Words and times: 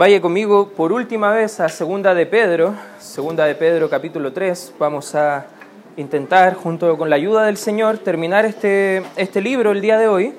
Vaya 0.00 0.18
conmigo 0.22 0.70
por 0.70 0.92
última 0.92 1.30
vez 1.30 1.60
a 1.60 1.68
Segunda 1.68 2.14
de 2.14 2.24
Pedro, 2.24 2.74
Segunda 2.98 3.44
de 3.44 3.54
Pedro 3.54 3.90
capítulo 3.90 4.32
3. 4.32 4.76
Vamos 4.78 5.14
a 5.14 5.44
intentar, 5.98 6.54
junto 6.54 6.96
con 6.96 7.10
la 7.10 7.16
ayuda 7.16 7.44
del 7.44 7.58
Señor, 7.58 7.98
terminar 7.98 8.46
este, 8.46 9.02
este 9.16 9.42
libro 9.42 9.72
el 9.72 9.82
día 9.82 9.98
de 9.98 10.08
hoy. 10.08 10.34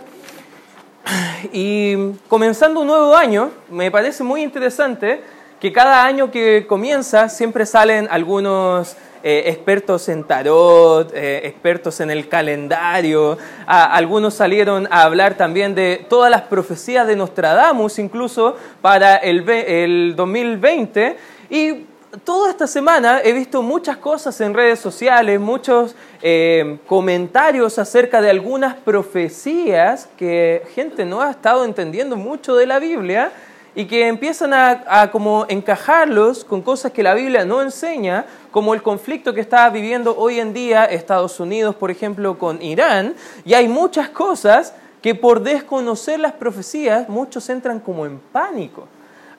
Y 1.53 2.13
comenzando 2.27 2.79
un 2.79 2.87
nuevo 2.87 3.15
año, 3.15 3.51
me 3.69 3.91
parece 3.91 4.23
muy 4.23 4.41
interesante 4.41 5.21
que 5.59 5.71
cada 5.71 6.05
año 6.05 6.31
que 6.31 6.65
comienza 6.65 7.29
siempre 7.29 7.67
salen 7.67 8.07
algunos 8.09 8.97
eh, 9.23 9.43
expertos 9.47 10.09
en 10.09 10.23
tarot, 10.23 11.11
eh, 11.13 11.41
expertos 11.43 11.99
en 11.99 12.11
el 12.11 12.27
calendario, 12.27 13.37
algunos 13.65 14.33
salieron 14.33 14.87
a 14.91 15.03
hablar 15.03 15.35
también 15.35 15.75
de 15.75 16.05
todas 16.09 16.29
las 16.31 16.43
profecías 16.43 17.07
de 17.07 17.15
Nostradamus, 17.15 17.99
incluso 17.99 18.55
para 18.81 19.17
el, 19.17 19.47
el 19.49 20.15
2020. 20.15 21.17
Y 21.49 21.85
toda 22.23 22.49
esta 22.49 22.67
semana 22.67 23.21
he 23.23 23.33
visto 23.33 23.61
muchas 23.61 23.97
cosas 23.97 24.39
en 24.41 24.53
redes 24.53 24.79
sociales, 24.79 25.39
muchos 25.39 25.95
eh, 26.21 26.77
comentarios 26.87 27.79
acerca 27.79 28.21
de 28.21 28.29
algunas 28.29 28.75
profecías 28.75 30.09
que 30.17 30.63
gente 30.75 31.05
no 31.05 31.21
ha 31.21 31.31
estado 31.31 31.65
entendiendo 31.65 32.17
mucho 32.17 32.55
de 32.55 32.65
la 32.65 32.79
Biblia 32.79 33.31
y 33.75 33.85
que 33.85 34.07
empiezan 34.07 34.53
a, 34.53 35.09
como 35.11 35.45
encajarlos 35.47 36.43
con 36.43 36.61
cosas 36.61 36.91
que 36.91 37.03
la 37.03 37.13
Biblia 37.13 37.45
no 37.45 37.61
enseña, 37.61 38.25
como 38.51 38.73
el 38.73 38.81
conflicto 38.81 39.33
que 39.33 39.41
está 39.41 39.69
viviendo 39.69 40.15
hoy 40.17 40.39
en 40.39 40.53
día 40.53 40.85
Estados 40.85 41.39
Unidos, 41.39 41.75
por 41.75 41.89
ejemplo, 41.91 42.37
con 42.37 42.61
Irán, 42.61 43.15
y 43.45 43.53
hay 43.53 43.67
muchas 43.67 44.09
cosas 44.09 44.73
que 45.01 45.15
por 45.15 45.41
desconocer 45.41 46.19
las 46.19 46.33
profecías 46.33 47.09
muchos 47.09 47.49
entran 47.49 47.79
como 47.79 48.05
en 48.05 48.19
pánico. 48.19 48.87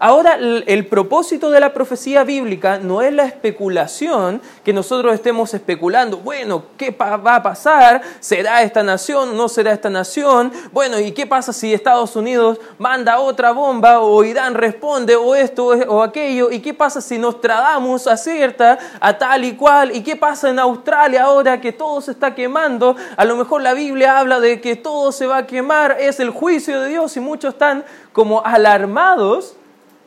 Ahora, 0.04 0.34
el, 0.34 0.86
propósito 0.88 1.48
de 1.52 1.60
la 1.60 1.72
profecía 1.72 2.24
bíblica 2.24 2.78
no 2.78 3.02
es 3.02 3.12
la 3.12 3.24
especulación, 3.24 4.42
que 4.64 4.72
nosotros 4.72 5.14
estemos 5.14 5.54
especulando, 5.54 6.16
bueno, 6.16 6.64
¿qué 6.76 6.90
va 6.90 7.36
a 7.36 7.40
pasar? 7.40 8.02
¿Será 8.18 8.62
esta 8.62 8.82
nación? 8.82 9.36
¿No 9.36 9.48
será 9.48 9.70
esta 9.70 9.90
nación? 9.90 10.50
Bueno, 10.72 10.98
¿y 10.98 11.12
qué 11.12 11.24
pasa 11.24 11.52
si 11.52 11.72
Estados 11.72 12.16
Unidos 12.16 12.58
manda 12.78 13.20
otra 13.20 13.52
bomba 13.52 14.00
o 14.00 14.24
Irán 14.24 14.54
responde 14.54 15.14
o 15.14 15.36
esto 15.36 15.66
o 15.66 16.02
aquello? 16.02 16.50
¿Y 16.50 16.58
qué 16.58 16.74
pasa 16.74 17.00
si 17.00 17.16
Nostradamus 17.16 18.08
acierta 18.08 18.80
a 18.98 19.16
tal 19.16 19.44
y 19.44 19.54
cual? 19.54 19.94
¿Y 19.94 20.02
qué 20.02 20.16
pasa 20.16 20.50
en 20.50 20.58
Australia 20.58 21.26
ahora 21.26 21.60
que 21.60 21.70
todo 21.70 22.00
se 22.00 22.10
está 22.10 22.34
quemando? 22.34 22.96
A 23.16 23.24
lo 23.24 23.36
mejor 23.36 23.62
la 23.62 23.72
Biblia 23.72 24.18
habla 24.18 24.40
de 24.40 24.60
que 24.60 24.74
todo 24.74 25.12
se 25.12 25.28
va 25.28 25.36
a 25.36 25.46
quemar, 25.46 25.98
es 26.00 26.18
el 26.18 26.30
juicio 26.30 26.80
de 26.80 26.88
Dios 26.88 27.16
y 27.16 27.20
muchos 27.20 27.54
están 27.54 27.84
como 28.12 28.44
alarmados 28.44 29.54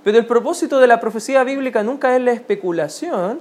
pero 0.05 0.19
el 0.19 0.27
propósito 0.27 0.79
de 0.79 0.85
la 0.85 0.99
profecía 0.99 1.43
bíblica 1.43 1.81
nunca 1.81 2.15
es 2.15 2.21
la 2.21 2.31
especulación, 2.31 3.39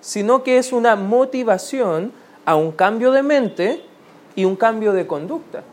sino 0.00 0.44
que 0.44 0.56
es 0.56 0.72
una 0.72 0.94
motivación 0.94 2.12
a 2.44 2.54
un 2.54 2.70
cambio 2.70 3.10
de 3.10 3.24
mente 3.24 3.82
y 4.36 4.44
un 4.44 4.54
cambio 4.54 4.92
de 4.92 5.08
conducta. 5.08 5.64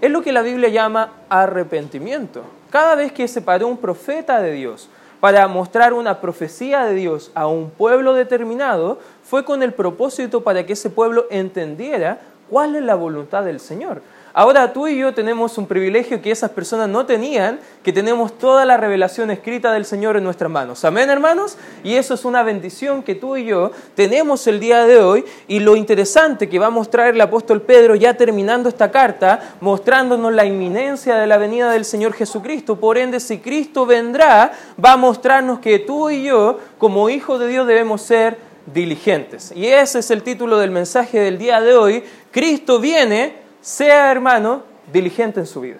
Es 0.00 0.10
lo 0.10 0.22
que 0.22 0.32
la 0.32 0.40
Biblia 0.40 0.70
llama 0.70 1.12
arrepentimiento. 1.28 2.40
Cada 2.70 2.94
vez 2.94 3.12
que 3.12 3.28
se 3.28 3.42
paró 3.42 3.68
un 3.68 3.76
profeta 3.76 4.40
de 4.40 4.52
Dios 4.52 4.88
para 5.20 5.46
mostrar 5.46 5.92
una 5.92 6.22
profecía 6.22 6.86
de 6.86 6.94
Dios 6.94 7.30
a 7.34 7.46
un 7.46 7.68
pueblo 7.68 8.14
determinado, 8.14 8.98
fue 9.24 9.44
con 9.44 9.62
el 9.62 9.74
propósito 9.74 10.42
para 10.42 10.64
que 10.64 10.72
ese 10.72 10.88
pueblo 10.88 11.26
entendiera 11.28 12.20
cuál 12.48 12.76
es 12.76 12.82
la 12.82 12.94
voluntad 12.94 13.44
del 13.44 13.60
Señor. 13.60 14.00
Ahora 14.38 14.74
tú 14.74 14.86
y 14.86 14.98
yo 14.98 15.14
tenemos 15.14 15.56
un 15.56 15.66
privilegio 15.66 16.20
que 16.20 16.30
esas 16.30 16.50
personas 16.50 16.90
no 16.90 17.06
tenían, 17.06 17.58
que 17.82 17.90
tenemos 17.90 18.36
toda 18.36 18.66
la 18.66 18.76
revelación 18.76 19.30
escrita 19.30 19.72
del 19.72 19.86
Señor 19.86 20.18
en 20.18 20.24
nuestras 20.24 20.50
manos. 20.50 20.84
Amén, 20.84 21.08
hermanos. 21.08 21.56
Y 21.82 21.94
eso 21.94 22.12
es 22.12 22.22
una 22.26 22.42
bendición 22.42 23.02
que 23.02 23.14
tú 23.14 23.38
y 23.38 23.46
yo 23.46 23.70
tenemos 23.94 24.46
el 24.46 24.60
día 24.60 24.84
de 24.84 25.00
hoy. 25.00 25.24
Y 25.48 25.60
lo 25.60 25.74
interesante 25.74 26.50
que 26.50 26.58
va 26.58 26.66
a 26.66 26.70
mostrar 26.70 27.14
el 27.14 27.20
apóstol 27.22 27.62
Pedro 27.62 27.94
ya 27.94 28.12
terminando 28.12 28.68
esta 28.68 28.90
carta, 28.90 29.56
mostrándonos 29.62 30.34
la 30.34 30.44
inminencia 30.44 31.16
de 31.16 31.26
la 31.26 31.38
venida 31.38 31.70
del 31.70 31.86
Señor 31.86 32.12
Jesucristo. 32.12 32.76
Por 32.78 32.98
ende, 32.98 33.20
si 33.20 33.38
Cristo 33.38 33.86
vendrá, 33.86 34.52
va 34.84 34.92
a 34.92 34.96
mostrarnos 34.98 35.60
que 35.60 35.78
tú 35.78 36.10
y 36.10 36.24
yo, 36.24 36.58
como 36.76 37.08
hijos 37.08 37.40
de 37.40 37.48
Dios, 37.48 37.66
debemos 37.66 38.02
ser 38.02 38.36
diligentes. 38.66 39.50
Y 39.56 39.68
ese 39.68 40.00
es 40.00 40.10
el 40.10 40.22
título 40.22 40.58
del 40.58 40.72
mensaje 40.72 41.20
del 41.20 41.38
día 41.38 41.62
de 41.62 41.74
hoy. 41.74 42.04
Cristo 42.30 42.78
viene 42.80 43.45
sea 43.66 44.12
hermano 44.12 44.62
diligente 44.92 45.40
en 45.40 45.46
su 45.46 45.60
vida, 45.60 45.78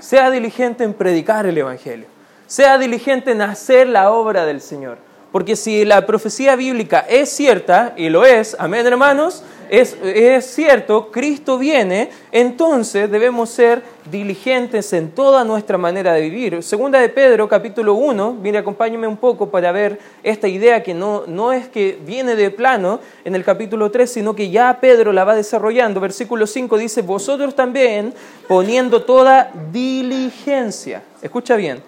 sea 0.00 0.30
diligente 0.30 0.84
en 0.84 0.92
predicar 0.92 1.46
el 1.46 1.56
Evangelio, 1.56 2.08
sea 2.46 2.76
diligente 2.76 3.30
en 3.30 3.40
hacer 3.40 3.88
la 3.88 4.10
obra 4.10 4.44
del 4.44 4.60
Señor. 4.60 4.98
Porque 5.32 5.56
si 5.56 5.86
la 5.86 6.04
profecía 6.04 6.56
bíblica 6.56 7.06
es 7.08 7.30
cierta, 7.30 7.94
y 7.96 8.10
lo 8.10 8.26
es, 8.26 8.54
amén 8.58 8.86
hermanos, 8.86 9.42
es, 9.70 10.46
cierto, 10.46 11.10
Cristo 11.10 11.58
viene, 11.58 12.10
entonces 12.32 13.10
debemos 13.10 13.50
ser 13.50 13.82
diligentes 14.10 14.92
en 14.92 15.10
toda 15.10 15.44
nuestra 15.44 15.78
manera 15.78 16.12
de 16.12 16.22
vivir. 16.22 16.62
Segunda 16.62 17.00
de 17.00 17.08
Pedro, 17.08 17.48
capítulo 17.48 17.94
1, 17.94 18.34
mire, 18.34 18.58
acompáñeme 18.58 19.06
un 19.06 19.16
poco 19.16 19.50
para 19.50 19.72
ver 19.72 19.98
esta 20.22 20.48
idea 20.48 20.82
que 20.82 20.94
no, 20.94 21.24
no 21.26 21.52
es 21.52 21.68
que 21.68 21.98
viene 22.04 22.36
de 22.36 22.50
plano 22.50 23.00
en 23.24 23.34
el 23.34 23.44
capítulo 23.44 23.90
3, 23.90 24.10
sino 24.10 24.34
que 24.34 24.50
ya 24.50 24.78
Pedro 24.80 25.12
la 25.12 25.24
va 25.24 25.34
desarrollando. 25.34 26.00
Versículo 26.00 26.46
5 26.46 26.78
dice, 26.78 27.02
vosotros 27.02 27.54
también 27.54 28.14
poniendo 28.48 29.02
toda 29.02 29.50
diligencia, 29.72 31.02
escucha 31.22 31.56
bien, 31.56 31.82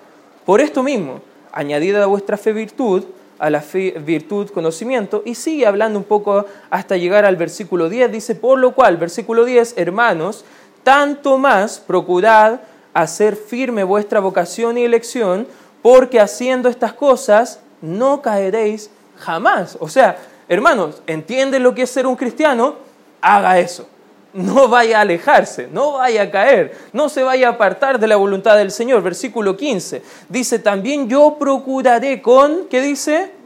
por 0.45 0.61
esto 0.61 0.83
mismo, 0.83 1.21
añadida 1.53 2.03
a 2.03 2.07
vuestra 2.07 2.37
fe 2.37 2.53
virtud, 2.53 3.05
a 3.39 3.51
la 3.51 3.63
virtud, 4.01 4.51
conocimiento, 4.51 5.23
y 5.25 5.35
sigue 5.35 5.67
hablando 5.67 5.99
un 5.99 6.05
poco 6.05 6.47
hasta 6.71 6.97
llegar 6.97 7.25
al 7.25 7.37
versículo 7.37 7.89
10. 7.89 8.11
Dice, 8.11 8.35
por 8.35 8.59
lo 8.59 8.75
cual, 8.75 8.97
versículo 8.97 9.45
10, 9.45 9.75
hermanos, 9.77 10.45
tanto 10.83 11.39
más 11.39 11.79
procurad 11.79 12.61
hacer 12.95 13.37
firme 13.37 13.85
vuestra 13.85 14.21
vocación 14.21 14.79
y 14.79 14.85
elección, 14.85 15.47
porque 15.83 16.21
haciendo 16.21 16.69
estas 16.69 16.93
cosas 16.93 17.61
no 17.81 18.23
caeréis 18.23 18.91
jamás. 19.17 19.77
O 19.81 19.89
sea, 19.89 20.19
hermanos, 20.49 21.03
¿entienden 21.07 21.63
lo 21.63 21.75
que 21.75 21.83
es 21.83 21.91
ser 21.91 22.07
un 22.07 22.17
cristiano? 22.17 22.77
Haga 23.21 23.59
eso 23.59 23.89
no 24.33 24.69
vaya 24.69 24.99
a 24.99 25.01
alejarse, 25.03 25.69
no 25.73 25.95
vaya 25.95 26.23
a 26.23 26.31
caer, 26.31 26.77
no 26.93 27.09
se 27.09 27.23
vaya 27.23 27.49
a 27.49 27.51
apartar 27.53 27.99
de 27.99 28.07
la 28.07 28.17
voluntad 28.17 28.57
del 28.57 28.71
Señor. 28.71 29.03
Versículo 29.03 29.57
15 29.57 30.03
dice, 30.29 30.59
también 30.59 31.09
yo 31.09 31.37
procuraré 31.39 32.21
con, 32.21 32.67
¿qué 32.69 32.81
dice? 32.81 33.39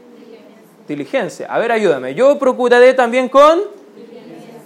Diligencia. 0.87 1.47
A 1.47 1.59
ver, 1.59 1.71
ayúdame. 1.71 2.13
Yo 2.13 2.37
procuraré 2.37 2.93
también 2.93 3.29
con... 3.29 3.59
Diligencia. 3.95 4.59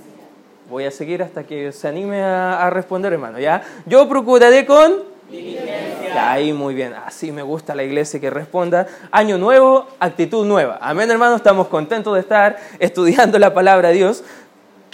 Voy 0.70 0.86
a 0.86 0.92
seguir 0.92 1.22
hasta 1.22 1.44
que 1.44 1.72
se 1.72 1.88
anime 1.88 2.24
a, 2.24 2.70
responder, 2.72 3.14
hermano. 3.14 3.40
¿ya? 3.40 3.62
Yo 3.86 4.10
procuraré 4.10 4.66
con... 4.66 5.04
Diligencia. 5.30 6.32
Ahí 6.32 6.54
muy 6.54 6.74
bien. 6.74 6.94
Así 7.06 7.32
me 7.32 7.44
gusta 7.44 7.76
la 7.76 7.84
iglesia 7.84 8.20
que 8.20 8.32
responda. 8.32 8.88
Año 9.12 9.38
nuevo, 9.38 9.88
actitud 10.00 10.46
nueva. 10.46 10.80
Amén, 10.82 11.12
hermano. 11.12 11.36
Estamos 11.36 11.68
contentos 11.68 12.16
de 12.16 12.22
estar 12.22 12.58
estudiando 12.80 13.38
la 13.38 13.54
palabra 13.54 13.90
de 13.90 13.96
Dios 13.96 14.24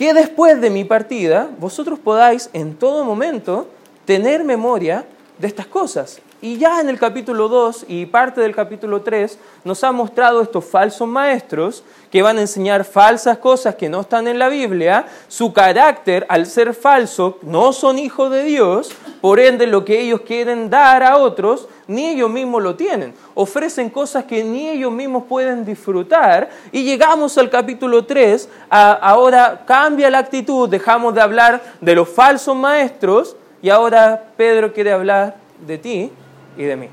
que 0.04 0.14
después 0.14 0.60
de 0.60 0.70
mi 0.70 0.84
partida 0.84 1.50
vosotros 1.60 1.98
podáis 1.98 2.50
en 2.52 2.76
todo 2.76 3.06
momento 3.06 3.70
tener 4.04 4.44
memoria 4.44 5.06
de 5.38 5.48
estas 5.48 5.66
cosas. 5.66 6.20
Y 6.44 6.58
ya 6.58 6.82
en 6.82 6.90
el 6.90 7.00
capítulo 7.00 7.48
2 7.48 7.86
y 7.88 8.06
parte 8.06 8.42
del 8.42 8.54
capítulo 8.54 9.02
3 9.02 9.40
nos 9.64 9.82
ha 9.86 9.94
mostrado 9.94 10.42
estos 10.42 10.66
falsos 10.66 11.08
maestros 11.08 11.86
que 12.12 12.22
van 12.22 12.38
a 12.38 12.42
enseñar 12.42 12.84
falsas 12.84 13.38
cosas 13.38 13.76
que 13.76 13.88
no 13.88 14.02
están 14.02 14.28
en 14.28 14.38
la 14.38 14.50
Biblia. 14.50 15.06
Su 15.30 15.54
carácter, 15.54 16.26
al 16.28 16.46
ser 16.46 16.74
falso, 16.74 17.40
no 17.44 17.72
son 17.72 17.98
hijos 17.98 18.30
de 18.30 18.44
Dios, 18.44 18.92
por 19.22 19.40
ende 19.40 19.68
lo 19.68 19.86
que 19.86 20.02
ellos 20.02 20.20
quieren 20.20 20.70
dar 20.70 21.02
a 21.02 21.16
otros, 21.16 21.70
ni 21.88 22.08
ellos 22.08 22.30
mismos 22.30 22.62
lo 22.62 22.76
tienen. 22.76 23.14
Ofrecen 23.36 23.90
cosas 23.90 24.26
que 24.26 24.44
ni 24.44 24.68
ellos 24.68 24.92
mismos 24.92 25.24
pueden 25.30 25.64
disfrutar. 25.64 26.50
Y 26.74 26.84
llegamos 26.84 27.38
al 27.38 27.50
capítulo 27.50 28.04
3, 28.04 28.50
ahora 28.70 29.64
cambia 29.66 30.10
la 30.10 30.18
actitud, 30.18 30.68
dejamos 30.68 31.16
de 31.16 31.22
hablar 31.22 31.64
de 31.80 31.96
los 31.96 32.10
falsos 32.10 32.54
maestros 32.54 33.38
y 33.62 33.70
ahora 33.70 34.26
Pedro 34.36 34.74
quiere 34.74 34.92
hablar 34.92 35.38
de 35.66 35.78
ti 35.78 36.12
y 36.58 36.64
de 36.64 36.76
mí. 36.76 36.88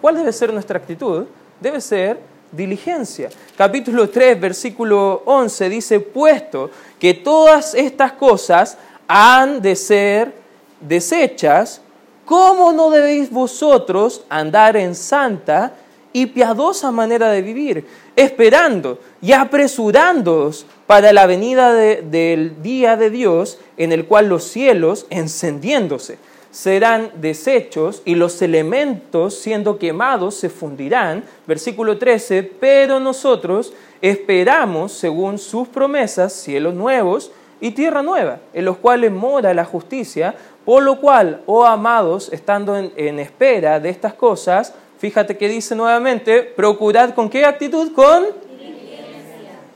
¿Cuál 0.00 0.16
debe 0.16 0.32
ser 0.32 0.52
nuestra 0.52 0.78
actitud? 0.78 1.24
Debe 1.60 1.80
ser 1.80 2.18
diligencia. 2.50 3.28
Capítulo 3.56 4.08
3, 4.08 4.40
versículo 4.40 5.22
11 5.24 5.68
dice, 5.68 6.00
puesto 6.00 6.70
que 6.98 7.14
todas 7.14 7.74
estas 7.74 8.12
cosas 8.12 8.76
han 9.06 9.60
de 9.60 9.76
ser 9.76 10.32
desechas, 10.80 11.80
¿cómo 12.24 12.72
no 12.72 12.90
debéis 12.90 13.30
vosotros 13.30 14.24
andar 14.28 14.76
en 14.76 14.94
santa 14.94 15.74
y 16.12 16.26
piadosa 16.26 16.90
manera 16.90 17.30
de 17.30 17.42
vivir, 17.42 17.86
esperando 18.16 18.98
y 19.22 19.32
apresurándoos 19.32 20.66
para 20.86 21.12
la 21.12 21.26
venida 21.26 21.72
del 21.72 22.62
día 22.62 22.96
de 22.96 23.10
Dios 23.10 23.58
en 23.76 23.92
el 23.92 24.06
cual 24.06 24.28
los 24.28 24.44
cielos 24.44 25.06
encendiéndose 25.10 26.18
serán 26.50 27.12
deshechos 27.16 28.02
y 28.04 28.14
los 28.14 28.42
elementos 28.42 29.38
siendo 29.38 29.78
quemados 29.78 30.34
se 30.34 30.48
fundirán. 30.48 31.24
Versículo 31.46 31.98
13, 31.98 32.42
pero 32.42 32.98
nosotros 33.00 33.72
esperamos, 34.00 34.92
según 34.92 35.38
sus 35.38 35.68
promesas, 35.68 36.32
cielos 36.32 36.74
nuevos 36.74 37.30
y 37.60 37.72
tierra 37.72 38.02
nueva, 38.02 38.40
en 38.52 38.64
los 38.64 38.78
cuales 38.78 39.12
mora 39.12 39.54
la 39.54 39.64
justicia, 39.64 40.34
por 40.64 40.82
lo 40.82 41.00
cual, 41.00 41.42
oh 41.46 41.64
amados, 41.64 42.30
estando 42.32 42.76
en, 42.76 43.18
espera 43.18 43.78
de 43.80 43.90
estas 43.90 44.14
cosas, 44.14 44.74
fíjate 44.98 45.36
que 45.36 45.48
dice 45.48 45.74
nuevamente, 45.74 46.42
procurad 46.42 47.14
con 47.14 47.28
qué 47.28 47.44
actitud, 47.44 47.92
con 47.92 48.26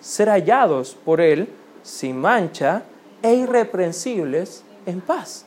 ser 0.01 0.29
hallados 0.29 0.97
por 1.05 1.21
Él 1.21 1.49
sin 1.83 2.17
mancha 2.17 2.83
e 3.23 3.35
irreprensibles 3.35 4.65
en 4.87 5.01
paz. 5.01 5.44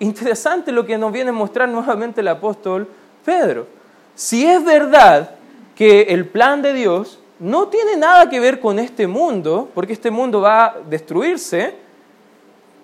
Interesante 0.00 0.72
lo 0.72 0.86
que 0.86 0.98
nos 0.98 1.12
viene 1.12 1.30
a 1.30 1.32
mostrar 1.32 1.68
nuevamente 1.68 2.20
el 2.20 2.28
apóstol 2.28 2.88
Pedro. 3.24 3.66
Si 4.14 4.46
es 4.46 4.64
verdad 4.64 5.30
que 5.74 6.02
el 6.02 6.26
plan 6.26 6.62
de 6.62 6.72
Dios 6.72 7.18
no 7.38 7.68
tiene 7.68 7.96
nada 7.96 8.28
que 8.28 8.40
ver 8.40 8.60
con 8.60 8.78
este 8.78 9.06
mundo, 9.06 9.68
porque 9.74 9.92
este 9.92 10.10
mundo 10.10 10.40
va 10.40 10.66
a 10.66 10.74
destruirse, 10.88 11.74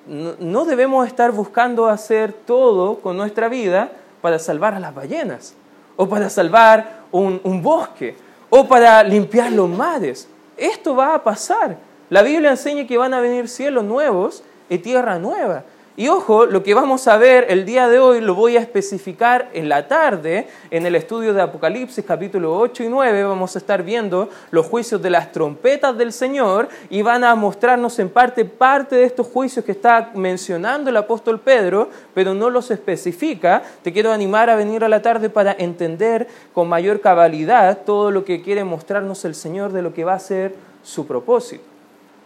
no 0.07 0.65
debemos 0.65 1.07
estar 1.07 1.33
buscando 1.33 1.87
hacer 1.87 2.33
todo 2.33 3.01
con 3.01 3.17
nuestra 3.17 3.49
vida 3.49 3.91
para 4.21 4.39
salvar 4.39 4.75
a 4.75 4.81
las 4.81 4.95
ballenas, 4.95 5.55
o 5.97 6.09
para 6.09 6.29
salvar 6.29 7.05
un, 7.11 7.63
bosque, 7.63 8.17
o 8.51 8.67
para 8.67 9.03
limpiar 9.03 9.53
los 9.53 9.69
mares. 9.69 10.29
Esto 10.57 10.95
va 10.95 11.15
a 11.15 11.23
pasar. 11.23 11.77
La 12.11 12.23
Biblia 12.23 12.51
enseña 12.51 12.87
que 12.87 12.99
van 12.99 13.15
a 13.15 13.21
venir 13.21 13.49
cielos 13.49 13.85
nuevos 13.85 14.43
y 14.69 14.79
tierra 14.79 15.19
nueva. 15.19 15.65
Y 15.97 16.09
ojo, 16.09 16.47
lo 16.47 16.65
que 16.65 16.75
vamos 16.75 17.07
a 17.07 17.17
ver 17.19 17.47
el 17.51 17.65
día 17.65 17.87
de 17.87 18.01
hoy 18.01 18.21
lo 18.21 18.35
voy 18.35 18.57
a 18.57 18.61
especificar 18.61 19.51
en 19.53 19.69
la 19.69 19.87
tarde, 19.87 20.49
en 20.73 20.87
el 20.87 20.97
estudio 20.97 21.33
de 21.33 21.41
Apocalipsis 21.41 22.05
capítulo 22.05 22.59
8 22.59 22.83
y 22.83 22.89
9, 22.89 23.23
vamos 23.23 23.55
a 23.55 23.61
estar 23.61 23.85
viendo 23.85 24.29
los 24.51 24.67
juicios 24.67 25.01
de 25.01 25.11
las 25.11 25.31
trompetas 25.31 25.97
del 25.97 26.13
Señor 26.13 26.69
y 26.91 27.03
van 27.03 27.23
a 27.23 27.37
mostrarnos 27.37 27.97
en 28.01 28.09
parte 28.09 28.45
parte 28.45 28.97
de 28.97 29.05
estos 29.05 29.29
juicios 29.29 29.65
que 29.65 29.71
está 29.71 30.11
mencionando 30.17 30.91
el 30.91 30.97
apóstol 30.97 31.39
Pedro, 31.39 31.89
pero 32.13 32.35
no 32.35 32.51
los 32.51 32.73
especifica. 32.73 33.63
Te 33.85 33.93
quiero 33.93 34.11
animar 34.11 34.51
a 34.51 34.57
venir 34.57 34.83
a 34.83 34.89
la 34.89 35.01
tarde 35.01 35.31
para 35.31 35.55
entender 35.57 36.27
con 36.53 36.69
mayor 36.69 37.03
cabalidad 37.03 37.85
todo 37.87 38.11
lo 38.11 38.25
que 38.25 38.43
quiere 38.43 38.65
mostrarnos 38.65 39.25
el 39.25 39.37
Señor 39.37 39.73
de 39.73 39.83
lo 39.83 39.95
que 39.95 40.03
va 40.03 40.15
a 40.15 40.19
ser 40.19 40.57
su 40.83 41.07
propósito. 41.07 41.74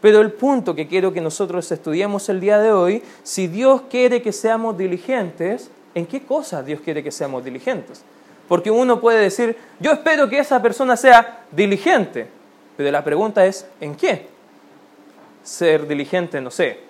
Pero 0.01 0.21
el 0.21 0.33
punto 0.33 0.75
que 0.75 0.87
quiero 0.87 1.13
que 1.13 1.21
nosotros 1.21 1.71
estudiemos 1.73 2.29
el 2.29 2.41
día 2.41 2.59
de 2.59 2.73
hoy, 2.73 3.03
si 3.23 3.49
Dios 3.49 3.83
quiere 3.91 4.23
que 4.23 4.33
seamos 4.33 4.79
diligentes, 4.79 5.71
¿en 5.95 6.07
qué 6.07 6.23
cosas 6.23 6.65
Dios 6.65 6.81
quiere 6.81 7.03
que 7.03 7.11
seamos 7.11 7.45
diligentes? 7.45 8.05
Porque 8.47 8.71
uno 8.71 9.01
puede 9.01 9.21
decir, 9.21 9.57
yo 9.81 9.93
espero 9.93 10.29
que 10.29 10.39
esa 10.39 10.63
persona 10.63 10.97
sea 10.97 11.45
diligente, 11.51 12.29
pero 12.77 12.91
la 12.91 13.03
pregunta 13.03 13.45
es, 13.45 13.67
¿en 13.81 13.95
qué? 13.97 14.29
Ser 15.43 15.87
diligente, 15.89 16.41
no 16.41 16.51
sé, 16.51 16.81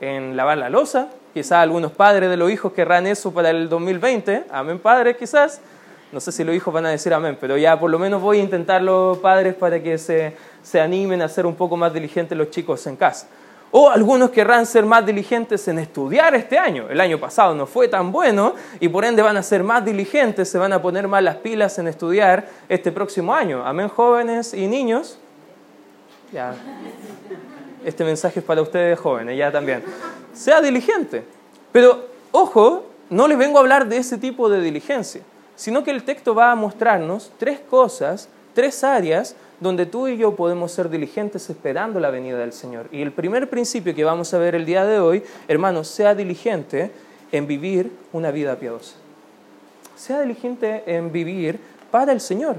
en 0.00 0.36
lavar 0.36 0.58
la 0.58 0.68
losa, 0.68 1.08
quizás 1.34 1.58
algunos 1.58 1.92
padres 1.92 2.30
de 2.30 2.36
los 2.36 2.50
hijos 2.50 2.72
querrán 2.72 3.06
eso 3.06 3.32
para 3.32 3.50
el 3.50 3.68
2020, 3.68 4.44
amén 4.50 4.78
padres 4.78 5.16
quizás, 5.16 5.60
no 6.12 6.20
sé 6.20 6.32
si 6.32 6.44
los 6.44 6.54
hijos 6.54 6.72
van 6.72 6.86
a 6.86 6.90
decir 6.90 7.12
amén, 7.12 7.36
pero 7.40 7.56
ya 7.56 7.78
por 7.78 7.90
lo 7.90 7.98
menos 7.98 8.22
voy 8.22 8.38
a 8.38 8.42
intentarlo 8.42 9.18
padres 9.20 9.54
para 9.54 9.82
que 9.82 9.98
se 9.98 10.34
se 10.68 10.80
animen 10.80 11.22
a 11.22 11.28
ser 11.28 11.46
un 11.46 11.54
poco 11.54 11.78
más 11.78 11.94
diligentes 11.94 12.36
los 12.36 12.50
chicos 12.50 12.86
en 12.86 12.96
casa. 12.96 13.26
O 13.70 13.88
algunos 13.88 14.30
querrán 14.30 14.66
ser 14.66 14.84
más 14.84 15.04
diligentes 15.04 15.66
en 15.68 15.78
estudiar 15.78 16.34
este 16.34 16.58
año. 16.58 16.88
El 16.90 17.00
año 17.00 17.18
pasado 17.18 17.54
no 17.54 17.66
fue 17.66 17.88
tan 17.88 18.12
bueno 18.12 18.54
y 18.78 18.88
por 18.88 19.04
ende 19.04 19.22
van 19.22 19.38
a 19.38 19.42
ser 19.42 19.62
más 19.62 19.82
diligentes, 19.82 20.48
se 20.48 20.58
van 20.58 20.74
a 20.74 20.82
poner 20.82 21.08
más 21.08 21.22
las 21.22 21.36
pilas 21.36 21.78
en 21.78 21.88
estudiar 21.88 22.48
este 22.68 22.92
próximo 22.92 23.34
año. 23.34 23.64
Amén, 23.64 23.88
jóvenes 23.88 24.52
y 24.52 24.66
niños. 24.66 25.18
Ya. 26.32 26.54
Este 27.82 28.04
mensaje 28.04 28.40
es 28.40 28.44
para 28.44 28.60
ustedes 28.60 28.98
jóvenes, 28.98 29.38
ya 29.38 29.50
también. 29.50 29.82
Sea 30.34 30.60
diligente. 30.60 31.24
Pero, 31.72 32.08
ojo, 32.30 32.84
no 33.08 33.26
les 33.26 33.38
vengo 33.38 33.56
a 33.56 33.62
hablar 33.62 33.88
de 33.88 33.96
ese 33.96 34.18
tipo 34.18 34.50
de 34.50 34.60
diligencia, 34.60 35.22
sino 35.56 35.82
que 35.82 35.92
el 35.92 36.02
texto 36.04 36.34
va 36.34 36.50
a 36.50 36.54
mostrarnos 36.54 37.32
tres 37.38 37.58
cosas, 37.60 38.28
tres 38.52 38.84
áreas 38.84 39.34
donde 39.60 39.86
tú 39.86 40.08
y 40.08 40.16
yo 40.16 40.36
podemos 40.36 40.72
ser 40.72 40.88
diligentes 40.88 41.50
esperando 41.50 42.00
la 42.00 42.10
venida 42.10 42.38
del 42.38 42.52
Señor. 42.52 42.86
Y 42.92 43.02
el 43.02 43.12
primer 43.12 43.50
principio 43.50 43.94
que 43.94 44.04
vamos 44.04 44.32
a 44.34 44.38
ver 44.38 44.54
el 44.54 44.64
día 44.64 44.84
de 44.84 45.00
hoy, 45.00 45.22
hermanos, 45.48 45.88
sea 45.88 46.14
diligente 46.14 46.90
en 47.32 47.46
vivir 47.46 47.90
una 48.12 48.30
vida 48.30 48.56
piadosa. 48.56 48.94
Sea 49.96 50.20
diligente 50.20 50.84
en 50.86 51.10
vivir 51.10 51.58
para 51.90 52.12
el 52.12 52.20
Señor. 52.20 52.56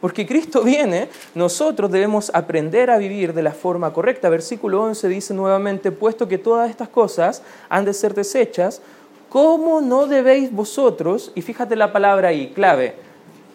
Porque 0.00 0.26
Cristo 0.26 0.62
viene, 0.64 1.08
nosotros 1.34 1.90
debemos 1.90 2.30
aprender 2.34 2.90
a 2.90 2.98
vivir 2.98 3.32
de 3.32 3.42
la 3.42 3.52
forma 3.52 3.92
correcta. 3.92 4.28
Versículo 4.28 4.82
11 4.82 5.08
dice 5.08 5.32
nuevamente, 5.32 5.90
puesto 5.90 6.28
que 6.28 6.38
todas 6.38 6.68
estas 6.68 6.88
cosas 6.88 7.42
han 7.70 7.86
de 7.86 7.94
ser 7.94 8.12
desechas, 8.12 8.82
¿cómo 9.30 9.80
no 9.80 10.06
debéis 10.06 10.52
vosotros, 10.52 11.32
y 11.34 11.40
fíjate 11.40 11.76
la 11.76 11.92
palabra 11.92 12.28
ahí, 12.28 12.52
clave, 12.54 12.94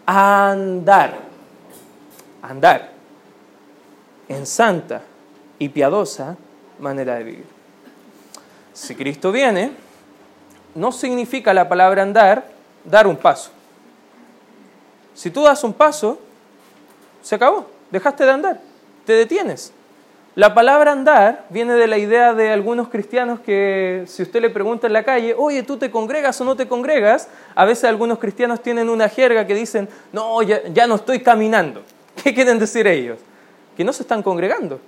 andar? 0.08 1.27
Andar 2.48 2.92
en 4.28 4.46
santa 4.46 5.02
y 5.60 5.70
piadosa 5.70 6.36
manera 6.80 7.16
de 7.16 7.24
vivir. 7.24 7.46
Si 8.74 8.96
Cristo 8.96 9.32
viene, 9.32 9.72
no 10.76 10.92
significa 10.92 11.54
la 11.54 11.68
palabra 11.68 12.04
andar 12.04 12.46
dar 12.84 13.08
un 13.08 13.18
paso. 13.18 13.52
Si 15.14 15.32
tú 15.32 15.44
das 15.44 15.64
un 15.64 15.74
paso, 15.74 16.20
se 17.22 17.36
acabó, 17.36 17.68
dejaste 17.90 18.24
de 18.24 18.32
andar, 18.32 18.62
te 19.06 19.14
detienes. 19.14 19.74
La 20.36 20.54
palabra 20.54 20.92
andar 20.92 21.46
viene 21.50 21.74
de 21.74 21.88
la 21.88 21.98
idea 21.98 22.36
de 22.36 22.52
algunos 22.52 22.90
cristianos 22.90 23.40
que 23.40 24.04
si 24.06 24.22
usted 24.22 24.40
le 24.40 24.52
pregunta 24.52 24.86
en 24.86 24.94
la 24.94 25.02
calle, 25.02 25.34
oye, 25.36 25.64
¿tú 25.64 25.78
te 25.78 25.90
congregas 25.90 26.40
o 26.40 26.46
no 26.46 26.56
te 26.56 26.68
congregas? 26.68 27.28
A 27.56 27.66
veces 27.66 27.86
algunos 27.86 28.20
cristianos 28.20 28.62
tienen 28.62 28.88
una 28.88 29.10
jerga 29.10 29.48
que 29.48 29.56
dicen, 29.56 29.90
no, 30.12 30.44
ya, 30.44 30.86
no 30.86 30.94
estoy 30.94 31.22
caminando. 31.22 31.82
¿Qué 32.24 32.34
quieren 32.34 32.60
decir 32.60 32.88
ellos? 32.88 33.20
Que 33.76 33.84
no 33.84 33.94
se 33.94 34.04
están 34.04 34.24
congregando, 34.24 34.80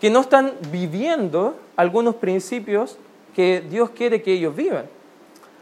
que 0.00 0.10
no 0.10 0.20
están 0.20 0.52
viviendo 0.70 1.58
algunos 1.76 2.16
principios 2.16 2.98
que 3.34 3.62
Dios 3.68 3.90
quiere 3.90 4.22
que 4.22 4.32
ellos 4.32 4.54
vivan. 4.54 4.86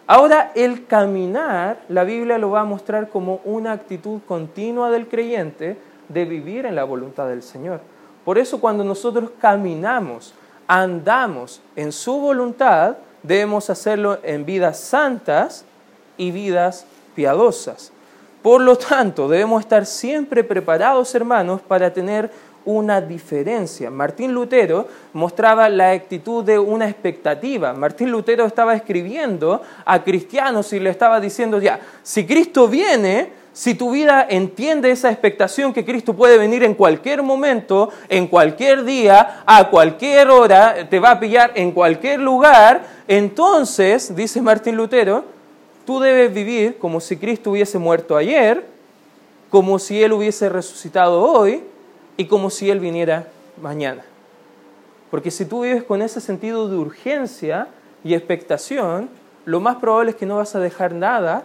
Ahora, 0.09 0.53
el 0.55 0.87
caminar, 0.87 1.83
la 1.89 2.05
Biblia 2.05 2.39
lo 2.39 2.51
va 2.51 2.61
a 2.61 2.65
mostrar 2.65 3.09
como 3.09 3.41
una 3.45 3.73
actitud 3.73 4.21
continua 4.27 4.91
del 4.91 5.09
creyente 5.09 5.77
de 6.09 6.25
vivir 6.25 6.65
en 6.67 6.77
la 6.77 6.85
voluntad 6.85 7.29
del 7.29 7.43
Señor. 7.43 7.81
Por 8.25 8.39
eso 8.39 8.61
cuando 8.61 8.85
nosotros 8.85 9.31
caminamos, 9.41 10.33
andamos 10.69 11.61
en 11.75 11.93
su 11.93 12.21
voluntad, 12.21 12.97
debemos 13.23 13.69
hacerlo 13.71 14.19
en 14.23 14.45
vidas 14.45 14.81
santas 14.81 15.65
y 16.17 16.31
vidas 16.31 16.87
piadosas. 17.15 17.93
Por 18.47 18.61
lo 18.61 18.77
tanto, 18.77 19.27
debemos 19.27 19.63
estar 19.63 19.85
siempre 19.85 20.45
preparados, 20.45 21.13
hermanos, 21.17 21.61
para 21.63 21.93
tener 21.93 22.31
una 22.65 23.01
diferencia. 23.01 23.91
Martín 23.91 24.33
Lutero 24.33 24.87
mostraba 25.15 25.69
la 25.69 25.91
actitud 25.91 26.45
de 26.45 26.57
una 26.57 26.89
expectativa. 26.89 27.73
Martín 27.73 28.13
Lutero 28.13 28.47
estaba 28.47 28.77
escribiendo 28.77 29.63
a 29.85 30.05
cristianos 30.05 30.73
y 30.73 30.79
le 30.79 30.91
estaba 30.91 31.19
diciendo, 31.19 31.61
ya, 31.61 31.81
si 32.05 32.25
Cristo 32.25 32.69
viene, 32.69 33.33
si 33.53 33.75
tu 33.75 33.91
vida 33.91 34.25
entiende 34.31 34.93
esa 34.93 35.11
expectación 35.11 35.73
que 35.73 35.85
Cristo 35.85 36.15
puede 36.15 36.39
venir 36.39 36.63
en 36.63 36.75
cualquier 36.75 37.25
momento, 37.25 37.91
en 38.09 38.29
cualquier 38.29 38.85
día, 38.85 39.43
a 39.45 39.69
cualquier 39.71 40.31
hora, 40.31 40.89
te 40.89 41.01
va 41.01 41.11
a 41.11 41.19
pillar 41.19 41.51
en 41.57 41.73
cualquier 41.73 42.21
lugar, 42.21 42.85
entonces, 43.09 44.15
dice 44.15 44.41
Martín 44.41 44.77
Lutero, 44.77 45.36
Tú 45.87 46.01
debes 46.01 46.35
vivir 46.35 46.79
como 46.79 47.01
si 47.01 47.17
Cristo 47.17 47.53
hubiese 47.53 47.79
muerto 47.79 48.17
ayer, 48.17 48.67
como 49.51 49.79
si 49.79 50.03
Él 50.03 50.13
hubiese 50.13 50.49
resucitado 50.49 51.23
hoy 51.23 51.63
y 52.17 52.27
como 52.27 52.51
si 52.51 52.69
Él 52.69 52.81
viniera 52.81 53.29
mañana. 53.63 54.05
Porque 55.11 55.31
si 55.31 55.45
tú 55.45 55.63
vives 55.63 55.85
con 55.85 56.03
ese 56.03 56.21
sentido 56.21 56.69
de 56.69 56.77
urgencia 56.77 57.69
y 58.03 58.15
expectación, 58.15 59.09
lo 59.45 59.61
más 59.61 59.77
probable 59.77 60.11
es 60.11 60.17
que 60.17 60.27
no 60.27 60.37
vas 60.37 60.57
a 60.57 60.61
dejar 60.61 60.93
nada 60.93 61.45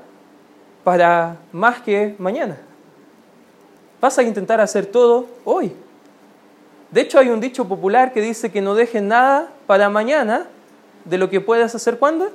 para 0.83 1.37
más 1.51 1.81
que 1.81 2.15
mañana. 2.17 2.57
Vas 4.01 4.17
a 4.17 4.23
intentar 4.23 4.59
hacer 4.59 4.87
todo 4.87 5.27
hoy. 5.45 5.71
De 6.89 7.01
hecho, 7.01 7.19
hay 7.19 7.29
un 7.29 7.39
dicho 7.39 7.67
popular 7.67 8.11
que 8.11 8.21
dice 8.21 8.51
que 8.51 8.61
no 8.61 8.73
dejes 8.73 9.03
nada 9.03 9.51
para 9.67 9.89
mañana 9.89 10.47
de 11.05 11.19
lo 11.19 11.29
que 11.29 11.39
puedas 11.39 11.75
hacer 11.75 11.99
cuando 11.99 12.31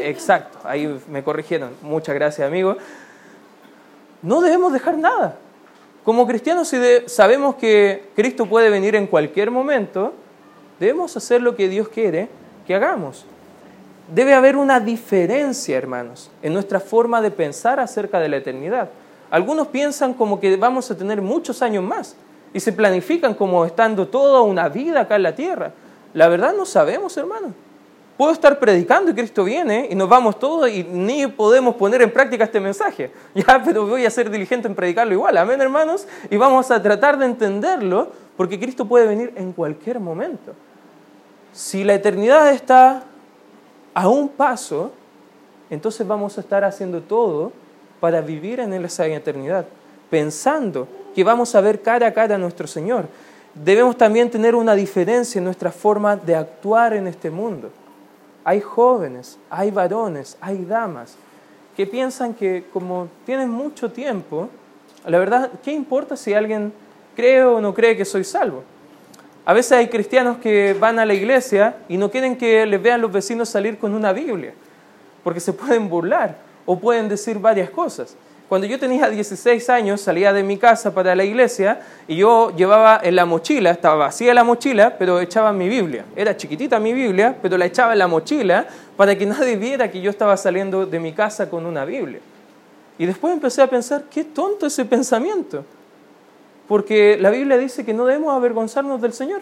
Exacto, 0.00 0.58
ahí 0.64 1.00
me 1.08 1.22
corrigieron. 1.22 1.70
Muchas 1.82 2.14
gracias, 2.14 2.46
amigo. 2.46 2.76
No 4.22 4.40
debemos 4.40 4.72
dejar 4.72 4.98
nada. 4.98 5.36
Como 6.04 6.26
cristianos, 6.26 6.68
si 6.68 6.78
sabemos 7.06 7.56
que 7.56 8.08
Cristo 8.16 8.46
puede 8.46 8.70
venir 8.70 8.94
en 8.96 9.06
cualquier 9.06 9.50
momento, 9.50 10.14
debemos 10.78 11.16
hacer 11.16 11.42
lo 11.42 11.56
que 11.56 11.68
Dios 11.68 11.88
quiere 11.88 12.28
que 12.66 12.74
hagamos. 12.74 13.26
Debe 14.12 14.34
haber 14.34 14.56
una 14.56 14.80
diferencia, 14.80 15.76
hermanos, 15.76 16.30
en 16.42 16.52
nuestra 16.52 16.80
forma 16.80 17.20
de 17.20 17.30
pensar 17.30 17.78
acerca 17.78 18.18
de 18.18 18.28
la 18.28 18.38
eternidad. 18.38 18.90
Algunos 19.30 19.68
piensan 19.68 20.14
como 20.14 20.40
que 20.40 20.56
vamos 20.56 20.90
a 20.90 20.96
tener 20.96 21.22
muchos 21.22 21.62
años 21.62 21.84
más 21.84 22.16
y 22.52 22.60
se 22.60 22.72
planifican 22.72 23.34
como 23.34 23.64
estando 23.64 24.08
toda 24.08 24.40
una 24.42 24.68
vida 24.68 25.02
acá 25.02 25.16
en 25.16 25.22
la 25.22 25.34
tierra. 25.34 25.72
La 26.14 26.28
verdad 26.28 26.54
no 26.56 26.64
sabemos, 26.64 27.16
hermanos. 27.16 27.52
Puedo 28.20 28.34
estar 28.34 28.58
predicando 28.58 29.10
y 29.10 29.14
Cristo 29.14 29.44
viene 29.44 29.88
y 29.90 29.94
nos 29.94 30.06
vamos 30.06 30.38
todos 30.38 30.68
y 30.68 30.84
ni 30.84 31.26
podemos 31.26 31.74
poner 31.76 32.02
en 32.02 32.10
práctica 32.10 32.44
este 32.44 32.60
mensaje. 32.60 33.10
Ya, 33.34 33.62
pero 33.64 33.86
voy 33.86 34.04
a 34.04 34.10
ser 34.10 34.28
diligente 34.28 34.68
en 34.68 34.74
predicarlo 34.74 35.14
igual. 35.14 35.38
Amén, 35.38 35.58
hermanos. 35.58 36.06
Y 36.28 36.36
vamos 36.36 36.70
a 36.70 36.82
tratar 36.82 37.16
de 37.16 37.24
entenderlo 37.24 38.12
porque 38.36 38.60
Cristo 38.60 38.84
puede 38.84 39.06
venir 39.06 39.32
en 39.36 39.54
cualquier 39.54 40.00
momento. 40.00 40.52
Si 41.54 41.82
la 41.82 41.94
eternidad 41.94 42.52
está 42.52 43.04
a 43.94 44.06
un 44.06 44.28
paso, 44.28 44.92
entonces 45.70 46.06
vamos 46.06 46.36
a 46.36 46.42
estar 46.42 46.62
haciendo 46.62 47.00
todo 47.00 47.52
para 48.00 48.20
vivir 48.20 48.60
en 48.60 48.74
esa 48.84 49.06
eternidad, 49.06 49.64
pensando 50.10 50.86
que 51.14 51.24
vamos 51.24 51.54
a 51.54 51.62
ver 51.62 51.80
cara 51.80 52.08
a 52.08 52.12
cara 52.12 52.34
a 52.34 52.38
nuestro 52.38 52.66
Señor. 52.66 53.06
Debemos 53.54 53.96
también 53.96 54.30
tener 54.30 54.54
una 54.54 54.74
diferencia 54.74 55.38
en 55.38 55.46
nuestra 55.46 55.72
forma 55.72 56.16
de 56.16 56.36
actuar 56.36 56.92
en 56.92 57.06
este 57.06 57.30
mundo. 57.30 57.70
Hay 58.44 58.60
jóvenes, 58.60 59.38
hay 59.50 59.70
varones, 59.70 60.36
hay 60.40 60.64
damas 60.64 61.16
que 61.76 61.86
piensan 61.86 62.34
que 62.34 62.64
como 62.72 63.08
tienen 63.24 63.50
mucho 63.50 63.90
tiempo, 63.90 64.48
la 65.06 65.18
verdad, 65.18 65.50
¿qué 65.64 65.72
importa 65.72 66.16
si 66.16 66.34
alguien 66.34 66.72
cree 67.16 67.42
o 67.44 67.60
no 67.60 67.72
cree 67.72 67.96
que 67.96 68.04
soy 68.04 68.24
salvo? 68.24 68.62
A 69.44 69.52
veces 69.52 69.72
hay 69.72 69.88
cristianos 69.88 70.38
que 70.38 70.74
van 70.74 70.98
a 70.98 71.06
la 71.06 71.14
iglesia 71.14 71.76
y 71.88 71.96
no 71.96 72.10
quieren 72.10 72.36
que 72.36 72.66
les 72.66 72.82
vean 72.82 73.00
los 73.00 73.10
vecinos 73.10 73.48
salir 73.48 73.78
con 73.78 73.94
una 73.94 74.12
Biblia, 74.12 74.52
porque 75.24 75.40
se 75.40 75.52
pueden 75.52 75.88
burlar 75.88 76.36
o 76.66 76.78
pueden 76.78 77.08
decir 77.08 77.38
varias 77.38 77.70
cosas. 77.70 78.16
Cuando 78.50 78.66
yo 78.66 78.78
tenía 78.78 79.08
16 79.08 79.70
años 79.70 80.02
salía 80.02 80.32
de 80.32 80.42
mi 80.42 80.58
casa 80.58 80.92
para 80.92 81.14
la 81.14 81.24
iglesia 81.24 81.80
y 82.06 82.16
yo 82.16 82.54
llevaba 82.56 83.00
en 83.02 83.14
la 83.14 83.24
mochila, 83.24 83.70
estaba 83.70 83.94
vacía 83.94 84.34
la 84.34 84.44
mochila, 84.44 84.98
pero 84.98 85.20
echaba 85.20 85.52
mi 85.52 85.68
Biblia. 85.68 86.04
Era 86.16 86.36
chiquitita 86.36 86.78
mi 86.80 86.92
Biblia, 86.92 87.36
pero 87.40 87.56
la 87.56 87.64
echaba 87.64 87.92
en 87.92 88.00
la 88.00 88.08
mochila 88.08 88.66
para 88.96 89.16
que 89.16 89.24
nadie 89.34 89.56
viera 89.56 89.90
que 89.90 90.02
yo 90.02 90.10
estaba 90.10 90.36
saliendo 90.36 90.84
de 90.84 90.98
mi 90.98 91.12
casa 91.12 91.48
con 91.48 91.64
una 91.64 91.86
Biblia. 91.86 92.18
Y 92.98 93.06
después 93.06 93.32
empecé 93.32 93.62
a 93.62 93.68
pensar, 93.68 94.04
qué 94.10 94.24
tonto 94.24 94.66
ese 94.66 94.84
pensamiento 94.84 95.64
porque 96.70 97.18
la 97.20 97.30
Biblia 97.30 97.56
dice 97.56 97.84
que 97.84 97.92
no 97.92 98.04
debemos 98.04 98.32
avergonzarnos 98.32 99.00
del 99.00 99.12
Señor. 99.12 99.40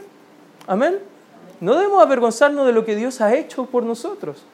Amén. 0.67 0.99
No 1.61 1.75
debemos 1.75 2.03
avergonzarnos 2.03 2.67
de 2.67 2.73
lo 2.73 2.87
que 2.87 2.97
Dios 2.97 3.21
ha 3.21 3.35
hecho 3.35 3.67
por 3.67 3.83
nosotros. 3.83 4.45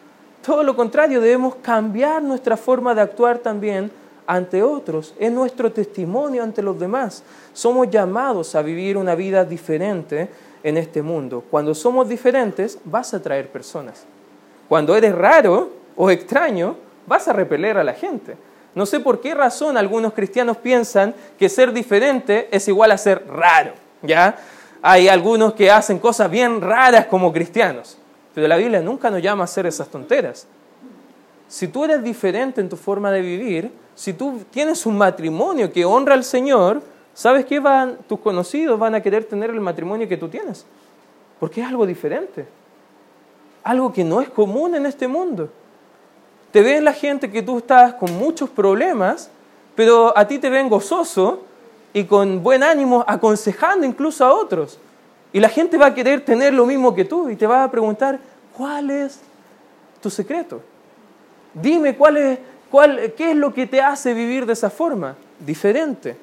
Todo 0.45 0.63
lo 0.65 0.75
contrario, 0.75 1.21
debemos 1.21 1.55
cambiar 1.57 2.23
nuestra 2.23 2.57
forma 2.57 2.93
de 2.95 3.01
actuar 3.01 3.39
también 3.39 3.93
ante 4.27 4.63
otros, 4.63 5.15
es 5.19 5.31
nuestro 5.31 5.73
testimonio 5.73 6.43
ante 6.43 6.63
los 6.63 6.79
demás. 6.79 7.23
Somos 7.53 7.91
llamados 7.91 8.55
a 8.55 8.63
vivir 8.63 8.97
una 8.97 9.15
vida 9.15 9.45
diferente 9.45 10.29
en 10.63 10.77
este 10.77 11.03
mundo. 11.03 11.45
Cuando 11.51 11.75
somos 11.75 12.09
diferentes, 12.09 12.79
vas 12.85 13.15
a 13.15 13.19
atraer 13.19 13.49
personas. 13.49 14.05
Cuando 14.69 14.97
eres 14.97 15.15
raro 15.15 15.71
o 15.97 16.11
extraño, 16.11 16.77
vas 17.07 17.29
a 17.29 17.33
repeler 17.33 17.77
a 17.77 17.85
la 17.85 17.93
gente. 17.93 18.37
No 18.75 18.87
sé 18.87 18.99
por 19.01 19.21
qué 19.21 19.35
razón 19.35 19.77
algunos 19.77 20.15
cristianos 20.15 20.57
piensan 20.57 21.15
que 21.39 21.49
ser 21.49 21.73
diferente 21.73 22.49
es 22.51 22.67
igual 22.67 22.91
a 22.91 22.99
ser 22.99 23.25
raro, 23.29 23.73
¿ya? 24.03 24.37
Hay 24.83 25.09
algunos 25.09 25.55
que 25.55 25.71
hacen 25.71 25.99
cosas 25.99 26.31
bien 26.31 26.61
raras 26.61 27.07
como 27.07 27.33
cristianos, 27.33 27.99
pero 28.35 28.49
la 28.49 28.57
Biblia 28.57 28.81
nunca 28.81 29.11
nos 29.11 29.23
llama 29.23 29.43
a 29.43 29.45
hacer 29.45 29.67
esas 29.67 29.89
tonteras. 29.89 30.47
Si 31.55 31.69
tú 31.69 31.85
eres 31.85 32.03
diferente 32.03 32.61
en 32.61 32.69
tu 32.69 32.77
forma 32.77 33.13
de 33.13 33.21
vivir, 33.21 33.71
si 33.95 34.13
tú 34.13 34.41
tienes 34.51 34.87
un 34.87 34.99
matrimonio 34.99 35.73
que 35.73 35.85
honra 35.85 36.15
al 36.15 36.25
Señor, 36.25 36.83
¿sabes 37.15 37.45
qué 37.45 37.61
van 37.61 37.99
tus 38.09 38.19
conocidos 38.19 38.77
van 38.77 38.97
a 38.97 39.01
querer 39.01 39.25
tener 39.25 39.51
el 39.51 39.61
matrimonio 39.61 40.09
que 40.09 40.17
tú 40.17 40.27
tienes? 40.29 40.67
Porque 41.39 41.61
es 41.61 41.69
algo 41.69 41.87
diferente. 41.87 42.45
Algo 43.63 43.93
que 43.93 44.03
no 44.03 44.21
es 44.21 44.31
común 44.31 44.75
en 44.75 44.85
este 44.85 45.07
mundo. 45.07 45.49
Te 46.51 46.61
ven 46.61 46.85
la 46.85 46.93
gente 46.93 47.31
que 47.31 47.41
tú 47.41 47.59
estás 47.59 47.95
con 47.95 48.13
muchos 48.19 48.51
problemas, 48.51 49.31
pero 49.77 50.13
a 50.19 50.27
ti 50.27 50.41
te 50.41 50.51
ven 50.51 50.69
gozoso 50.69 51.45
y 51.93 52.03
con 52.03 52.43
buen 52.43 52.65
ánimo 52.65 53.05
aconsejando 53.07 53.87
incluso 53.87 54.25
a 54.25 54.35
otros. 54.35 54.81
Y 55.33 55.39
la 55.39 55.49
gente 55.49 55.79
va 55.79 55.87
a 55.87 55.95
querer 55.95 56.25
tener 56.25 56.53
lo 56.53 56.67
mismo 56.67 56.97
que 56.97 57.05
tú 57.05 57.29
y 57.29 57.37
te 57.37 57.47
va 57.47 57.63
a 57.63 57.71
preguntar, 57.71 58.19
¿cuál 58.57 58.91
es 58.91 59.21
tu 60.01 60.11
secreto? 60.11 60.74
Dime 61.55 61.97
cuál 61.97 62.17
es, 62.17 62.39
cuál, 62.71 63.13
qué 63.17 63.31
es 63.31 63.37
lo 63.37 63.55
que 63.55 63.67
te 63.67 63.81
hace 63.81 64.13
vivir 64.13 64.45
de 64.47 64.53
esa 64.53 64.71
forma, 64.71 65.17
diferente. 65.39 66.17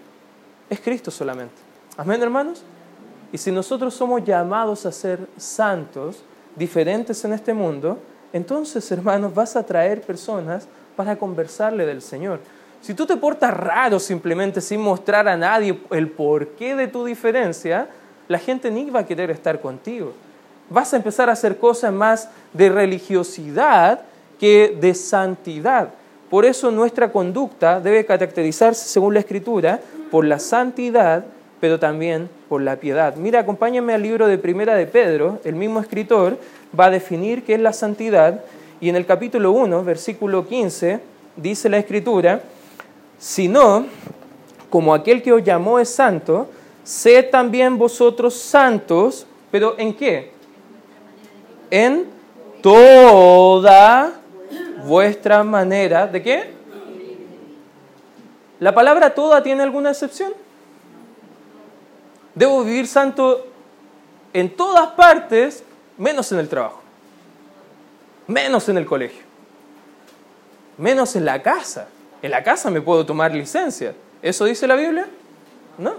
Es 0.70 0.80
Cristo 0.80 1.10
solamente. 1.10 1.56
Amén, 1.98 2.22
hermanos. 2.22 2.64
Y 3.32 3.38
si 3.38 3.52
nosotros 3.52 3.94
somos 3.94 4.24
llamados 4.24 4.86
a 4.86 4.92
ser 4.92 5.28
santos, 5.38 6.24
diferentes 6.56 7.24
en 7.24 7.34
este 7.34 7.54
mundo, 7.54 7.98
entonces, 8.34 8.90
hermanos, 8.92 9.34
vas 9.34 9.56
a 9.56 9.66
traer 9.66 10.02
personas 10.02 10.68
para 10.96 11.18
conversarle 11.18 11.86
del 11.86 12.02
Señor. 12.02 12.40
Si 12.82 12.94
tú 12.94 13.06
te 13.06 13.18
portas 13.18 13.54
raro 13.54 14.00
simplemente 14.00 14.60
sin 14.60 14.82
mostrar 14.82 15.28
a 15.28 15.38
nadie 15.38 15.80
el 15.92 16.10
porqué 16.10 16.76
de 16.76 16.88
tu 16.88 17.06
diferencia, 17.06 17.90
la 18.28 18.40
gente 18.40 18.72
ni 18.72 18.90
va 18.90 19.02
a 19.02 19.06
querer 19.06 19.30
estar 19.30 19.62
contigo. 19.62 20.14
Vas 20.70 20.94
a 20.94 20.98
empezar 20.98 21.30
a 21.30 21.34
hacer 21.34 21.58
cosas 21.58 21.94
más 21.94 22.30
de 22.54 22.70
religiosidad 22.70 24.02
que 24.42 24.76
de 24.82 24.96
santidad. 24.96 25.90
Por 26.28 26.46
eso 26.46 26.72
nuestra 26.72 27.12
conducta 27.12 27.80
debe 27.80 28.06
caracterizarse, 28.06 28.90
según 28.90 29.14
la 29.14 29.20
Escritura, 29.20 29.80
por 30.10 30.26
la 30.26 30.40
santidad, 30.40 31.24
pero 31.60 31.80
también 31.80 32.28
por 32.50 32.64
la 32.64 32.78
piedad. 32.78 33.16
Mira, 33.18 33.42
acompáñame 33.42 33.94
al 33.94 34.02
libro 34.02 34.26
de 34.26 34.40
Primera 34.40 34.74
de 34.74 34.88
Pedro, 34.88 35.40
el 35.44 35.54
mismo 35.54 35.80
escritor 35.80 36.40
va 36.78 36.86
a 36.86 36.90
definir 36.90 37.44
qué 37.44 37.54
es 37.54 37.60
la 37.60 37.72
santidad 37.72 38.44
y 38.80 38.90
en 38.90 38.96
el 38.96 39.06
capítulo 39.06 39.52
1, 39.52 39.84
versículo 39.84 40.48
15, 40.48 41.00
dice 41.36 41.70
la 41.70 41.78
escritura, 41.78 42.42
sino 43.20 43.86
como 44.72 44.96
aquel 44.96 45.22
que 45.22 45.34
os 45.34 45.44
llamó 45.44 45.78
es 45.78 45.90
santo, 45.90 46.50
sed 46.84 47.30
también 47.30 47.78
vosotros 47.78 48.34
santos, 48.34 49.28
pero 49.52 49.78
¿en 49.78 49.94
qué? 49.94 50.32
En 51.70 52.06
toda 52.64 54.21
vuestra 54.86 55.44
manera, 55.44 56.08
¿de 56.08 56.22
qué? 56.22 56.54
¿La 58.60 58.74
palabra 58.74 59.14
toda 59.14 59.42
tiene 59.42 59.64
alguna 59.64 59.90
excepción? 59.92 60.34
Debo 62.36 62.64
vivir 62.64 62.88
santo 62.88 63.48
en 64.34 64.56
todas 64.56 64.92
partes, 64.92 65.64
menos 65.98 66.32
en 66.32 66.40
el 66.40 66.48
trabajo, 66.48 66.82
menos 68.28 68.70
en 68.70 68.78
el 68.78 68.86
colegio, 68.86 69.24
menos 70.78 71.16
en 71.16 71.26
la 71.26 71.42
casa. 71.42 71.88
En 72.22 72.32
la 72.32 72.44
casa 72.44 72.70
me 72.70 72.82
puedo 72.82 73.06
tomar 73.06 73.34
licencia. 73.34 73.96
¿Eso 74.22 74.46
dice 74.46 74.68
la 74.68 74.76
Biblia? 74.76 75.08
No. 75.78 75.94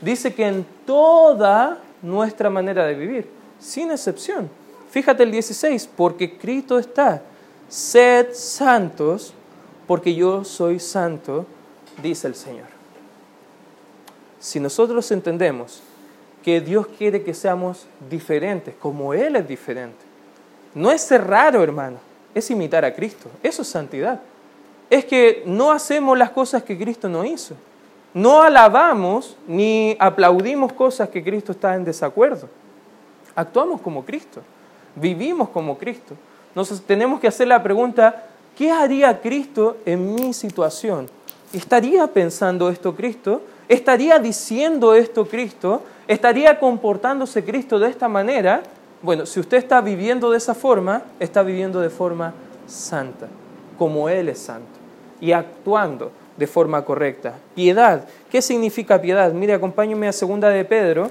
Dice 0.00 0.34
que 0.34 0.46
en 0.46 0.66
toda 0.84 1.78
nuestra 2.02 2.50
manera 2.50 2.84
de 2.86 2.94
vivir, 2.94 3.30
sin 3.58 3.90
excepción. 3.90 4.50
Fíjate 4.90 5.22
el 5.22 5.30
16, 5.30 5.90
porque 5.96 6.36
Cristo 6.36 6.78
está, 6.78 7.22
sed 7.68 8.32
santos, 8.32 9.34
porque 9.86 10.14
yo 10.14 10.44
soy 10.44 10.80
santo, 10.80 11.46
dice 12.02 12.26
el 12.26 12.34
Señor. 12.34 12.66
Si 14.38 14.60
nosotros 14.60 15.10
entendemos 15.10 15.82
que 16.42 16.60
Dios 16.60 16.86
quiere 16.86 17.22
que 17.22 17.34
seamos 17.34 17.86
diferentes, 18.08 18.74
como 18.80 19.12
Él 19.12 19.36
es 19.36 19.46
diferente. 19.46 19.98
No 20.74 20.90
es 20.90 21.02
ser 21.02 21.26
raro, 21.26 21.62
hermano, 21.62 21.98
es 22.34 22.50
imitar 22.50 22.84
a 22.84 22.94
Cristo. 22.94 23.28
Eso 23.42 23.62
es 23.62 23.68
santidad. 23.68 24.20
Es 24.88 25.04
que 25.04 25.42
no 25.44 25.72
hacemos 25.72 26.16
las 26.16 26.30
cosas 26.30 26.62
que 26.62 26.78
Cristo 26.78 27.08
no 27.08 27.24
hizo. 27.24 27.54
No 28.14 28.42
alabamos 28.42 29.36
ni 29.46 29.96
aplaudimos 29.98 30.72
cosas 30.72 31.08
que 31.10 31.22
Cristo 31.22 31.52
está 31.52 31.74
en 31.74 31.84
desacuerdo. 31.84 32.48
Actuamos 33.34 33.80
como 33.80 34.04
Cristo. 34.04 34.40
Vivimos 34.94 35.50
como 35.50 35.76
Cristo. 35.76 36.14
Nos 36.58 36.80
tenemos 36.80 37.20
que 37.20 37.28
hacer 37.28 37.46
la 37.46 37.62
pregunta, 37.62 38.24
¿qué 38.56 38.72
haría 38.72 39.20
Cristo 39.20 39.76
en 39.86 40.12
mi 40.12 40.32
situación? 40.32 41.08
¿Estaría 41.52 42.04
pensando 42.08 42.68
esto 42.68 42.96
Cristo? 42.96 43.42
¿Estaría 43.68 44.18
diciendo 44.18 44.92
esto 44.92 45.28
Cristo? 45.28 45.82
¿Estaría 46.08 46.58
comportándose 46.58 47.44
Cristo 47.44 47.78
de 47.78 47.88
esta 47.88 48.08
manera? 48.08 48.64
Bueno, 49.02 49.24
si 49.24 49.38
usted 49.38 49.58
está 49.58 49.80
viviendo 49.80 50.32
de 50.32 50.38
esa 50.38 50.52
forma, 50.52 51.02
está 51.20 51.44
viviendo 51.44 51.78
de 51.78 51.90
forma 51.90 52.34
santa, 52.66 53.28
como 53.78 54.08
Él 54.08 54.28
es 54.28 54.40
santo, 54.40 54.80
y 55.20 55.30
actuando 55.30 56.10
de 56.36 56.48
forma 56.48 56.84
correcta. 56.84 57.34
Piedad. 57.54 58.08
¿Qué 58.32 58.42
significa 58.42 59.00
piedad? 59.00 59.32
Mire, 59.32 59.54
acompáñenme 59.54 60.08
a 60.08 60.12
segunda 60.12 60.48
de 60.48 60.64
Pedro, 60.64 61.08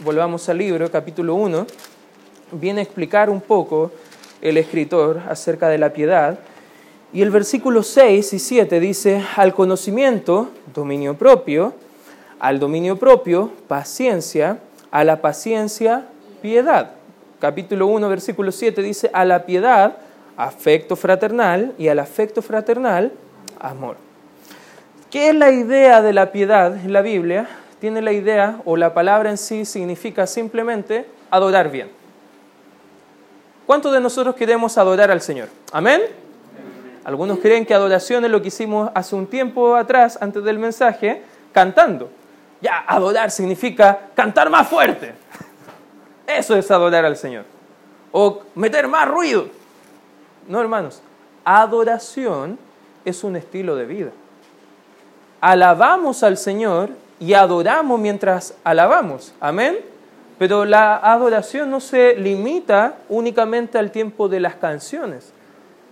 volvamos 0.00 0.48
al 0.48 0.58
libro, 0.58 0.90
capítulo 0.90 1.36
1, 1.36 1.68
viene 2.50 2.80
a 2.80 2.82
explicar 2.82 3.30
un 3.30 3.40
poco 3.40 3.92
el 4.42 4.56
escritor 4.56 5.22
acerca 5.28 5.68
de 5.68 5.78
la 5.78 5.92
piedad. 5.92 6.38
Y 7.12 7.22
el 7.22 7.30
versículo 7.30 7.82
6 7.82 8.32
y 8.32 8.38
7 8.38 8.80
dice, 8.80 9.22
al 9.36 9.54
conocimiento, 9.54 10.50
dominio 10.74 11.14
propio, 11.14 11.74
al 12.38 12.58
dominio 12.58 12.96
propio, 12.96 13.50
paciencia, 13.66 14.58
a 14.90 15.04
la 15.04 15.20
paciencia, 15.20 16.06
piedad. 16.42 16.92
Capítulo 17.40 17.86
1, 17.86 18.08
versículo 18.08 18.52
7 18.52 18.82
dice, 18.82 19.10
a 19.12 19.24
la 19.24 19.46
piedad, 19.46 19.96
afecto 20.36 20.96
fraternal, 20.96 21.72
y 21.78 21.88
al 21.88 21.98
afecto 21.98 22.42
fraternal, 22.42 23.12
amor. 23.58 23.96
¿Qué 25.10 25.30
es 25.30 25.34
la 25.34 25.50
idea 25.50 26.02
de 26.02 26.12
la 26.12 26.32
piedad 26.32 26.76
en 26.76 26.92
la 26.92 27.00
Biblia? 27.00 27.48
Tiene 27.80 28.02
la 28.02 28.12
idea, 28.12 28.60
o 28.64 28.76
la 28.76 28.92
palabra 28.92 29.30
en 29.30 29.38
sí 29.38 29.64
significa 29.64 30.26
simplemente 30.26 31.06
adorar 31.30 31.70
bien. 31.70 31.97
¿Cuántos 33.68 33.92
de 33.92 34.00
nosotros 34.00 34.34
queremos 34.34 34.78
adorar 34.78 35.10
al 35.10 35.20
Señor? 35.20 35.50
Amén. 35.72 36.00
Algunos 37.04 37.38
creen 37.38 37.66
que 37.66 37.74
adoración 37.74 38.24
es 38.24 38.30
lo 38.30 38.40
que 38.40 38.48
hicimos 38.48 38.90
hace 38.94 39.14
un 39.14 39.26
tiempo 39.26 39.76
atrás, 39.76 40.16
antes 40.22 40.42
del 40.42 40.58
mensaje, 40.58 41.22
cantando. 41.52 42.08
Ya, 42.62 42.82
adorar 42.86 43.30
significa 43.30 44.08
cantar 44.14 44.48
más 44.48 44.66
fuerte. 44.66 45.12
Eso 46.26 46.56
es 46.56 46.70
adorar 46.70 47.04
al 47.04 47.18
Señor. 47.18 47.44
O 48.10 48.40
meter 48.54 48.88
más 48.88 49.06
ruido. 49.06 49.48
No, 50.46 50.62
hermanos. 50.62 51.02
Adoración 51.44 52.58
es 53.04 53.22
un 53.22 53.36
estilo 53.36 53.76
de 53.76 53.84
vida. 53.84 54.10
Alabamos 55.42 56.22
al 56.22 56.38
Señor 56.38 56.88
y 57.20 57.34
adoramos 57.34 58.00
mientras 58.00 58.54
alabamos. 58.64 59.34
Amén. 59.38 59.76
Pero 60.38 60.64
la 60.64 60.96
adoración 60.96 61.70
no 61.70 61.80
se 61.80 62.14
limita 62.14 62.96
únicamente 63.08 63.76
al 63.76 63.90
tiempo 63.90 64.28
de 64.28 64.40
las 64.40 64.54
canciones. 64.54 65.32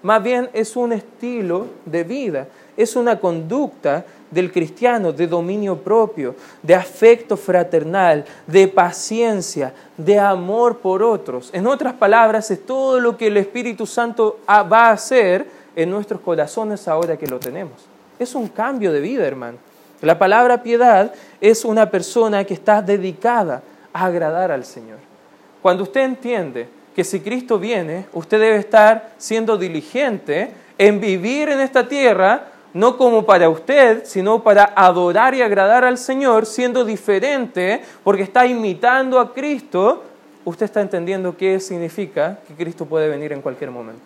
Más 0.02 0.22
bien 0.22 0.48
es 0.52 0.76
un 0.76 0.92
estilo 0.92 1.66
de 1.84 2.04
vida, 2.04 2.46
es 2.76 2.94
una 2.94 3.18
conducta 3.18 4.04
del 4.30 4.52
cristiano 4.52 5.12
de 5.12 5.26
dominio 5.26 5.76
propio, 5.78 6.36
de 6.62 6.74
afecto 6.74 7.36
fraternal, 7.36 8.24
de 8.46 8.68
paciencia, 8.68 9.72
de 9.96 10.18
amor 10.18 10.78
por 10.78 11.02
otros. 11.02 11.50
En 11.52 11.66
otras 11.66 11.94
palabras, 11.94 12.50
es 12.50 12.64
todo 12.64 13.00
lo 13.00 13.16
que 13.16 13.28
el 13.28 13.36
Espíritu 13.36 13.86
Santo 13.86 14.38
va 14.48 14.88
a 14.88 14.92
hacer 14.92 15.46
en 15.74 15.90
nuestros 15.90 16.20
corazones 16.20 16.86
ahora 16.86 17.16
que 17.16 17.26
lo 17.26 17.40
tenemos. 17.40 17.86
Es 18.18 18.34
un 18.34 18.48
cambio 18.48 18.92
de 18.92 19.00
vida, 19.00 19.26
hermano. 19.26 19.58
La 20.02 20.18
palabra 20.18 20.62
piedad 20.62 21.12
es 21.40 21.64
una 21.64 21.90
persona 21.90 22.44
que 22.44 22.54
está 22.54 22.82
dedicada 22.82 23.62
agradar 24.04 24.50
al 24.50 24.64
Señor. 24.64 24.98
Cuando 25.62 25.82
usted 25.82 26.02
entiende 26.02 26.68
que 26.94 27.04
si 27.04 27.20
Cristo 27.20 27.58
viene, 27.58 28.06
usted 28.12 28.40
debe 28.40 28.56
estar 28.56 29.10
siendo 29.18 29.58
diligente 29.58 30.50
en 30.78 31.00
vivir 31.00 31.48
en 31.48 31.60
esta 31.60 31.86
tierra, 31.88 32.48
no 32.72 32.96
como 32.96 33.24
para 33.24 33.48
usted, 33.48 34.04
sino 34.04 34.42
para 34.42 34.72
adorar 34.76 35.34
y 35.34 35.42
agradar 35.42 35.84
al 35.84 35.98
Señor, 35.98 36.46
siendo 36.46 36.84
diferente, 36.84 37.82
porque 38.04 38.22
está 38.22 38.46
imitando 38.46 39.18
a 39.18 39.32
Cristo, 39.32 40.04
usted 40.44 40.66
está 40.66 40.80
entendiendo 40.80 41.36
qué 41.36 41.58
significa 41.60 42.38
que 42.46 42.54
Cristo 42.54 42.86
puede 42.86 43.08
venir 43.08 43.32
en 43.32 43.42
cualquier 43.42 43.70
momento. 43.70 44.04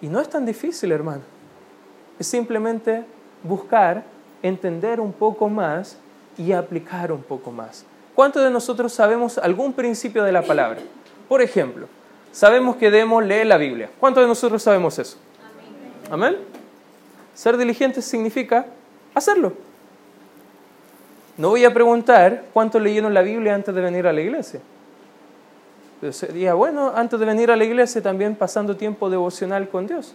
Y 0.00 0.08
no 0.08 0.20
es 0.20 0.28
tan 0.28 0.46
difícil, 0.46 0.92
hermano. 0.92 1.22
Es 2.18 2.26
simplemente 2.26 3.04
buscar, 3.42 4.04
entender 4.42 5.00
un 5.00 5.12
poco 5.12 5.48
más 5.48 5.96
y 6.38 6.52
aplicar 6.52 7.12
un 7.12 7.22
poco 7.22 7.50
más. 7.50 7.84
¿Cuántos 8.16 8.42
de 8.42 8.50
nosotros 8.50 8.94
sabemos 8.94 9.36
algún 9.36 9.74
principio 9.74 10.24
de 10.24 10.32
la 10.32 10.40
palabra? 10.40 10.80
Por 11.28 11.42
ejemplo, 11.42 11.86
sabemos 12.32 12.76
que 12.76 12.90
debemos 12.90 13.22
leer 13.22 13.46
la 13.46 13.58
Biblia. 13.58 13.90
¿Cuántos 14.00 14.24
de 14.24 14.26
nosotros 14.26 14.62
sabemos 14.62 14.98
eso? 14.98 15.18
Amén. 16.10 16.38
Ser 17.34 17.58
diligente 17.58 18.00
significa 18.00 18.64
hacerlo. 19.14 19.52
No 21.36 21.50
voy 21.50 21.66
a 21.66 21.74
preguntar 21.74 22.44
cuántos 22.54 22.80
leyeron 22.80 23.12
la 23.12 23.20
Biblia 23.20 23.54
antes 23.54 23.74
de 23.74 23.82
venir 23.82 24.06
a 24.06 24.14
la 24.14 24.22
iglesia. 24.22 24.60
Pero 26.00 26.14
sería 26.14 26.54
bueno, 26.54 26.92
antes 26.96 27.20
de 27.20 27.26
venir 27.26 27.50
a 27.50 27.56
la 27.56 27.64
iglesia, 27.64 28.02
también 28.02 28.34
pasando 28.34 28.76
tiempo 28.76 29.10
devocional 29.10 29.68
con 29.68 29.86
Dios, 29.86 30.14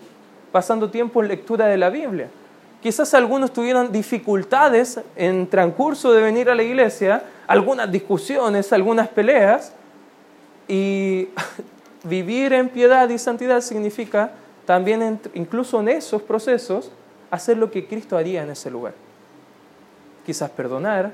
pasando 0.52 0.90
tiempo 0.90 1.22
en 1.22 1.28
lectura 1.28 1.68
de 1.68 1.78
la 1.78 1.92
Biblia. 1.92 2.32
Quizás 2.82 3.14
algunos 3.14 3.54
tuvieron 3.54 3.92
dificultades 3.92 5.00
en 5.16 5.48
transcurso 5.48 6.12
de 6.14 6.22
venir 6.22 6.50
a 6.50 6.56
la 6.56 6.64
iglesia, 6.64 7.24
algunas 7.46 7.92
discusiones, 7.92 8.74
algunas 8.74 9.08
peleas, 9.08 9.74
y 10.68 11.30
vivir 12.04 12.54
en 12.54 12.70
piedad 12.70 13.08
y 13.10 13.20
santidad 13.20 13.62
significa 13.62 14.32
también, 14.66 15.20
incluso 15.36 15.80
en 15.80 15.90
esos 15.90 16.24
procesos, 16.24 16.92
hacer 17.30 17.58
lo 17.58 17.70
que 17.70 17.86
Cristo 17.88 18.18
haría 18.18 18.42
en 18.42 18.50
ese 18.50 18.72
lugar. 18.72 18.94
Quizás 20.26 20.50
perdonar, 20.50 21.12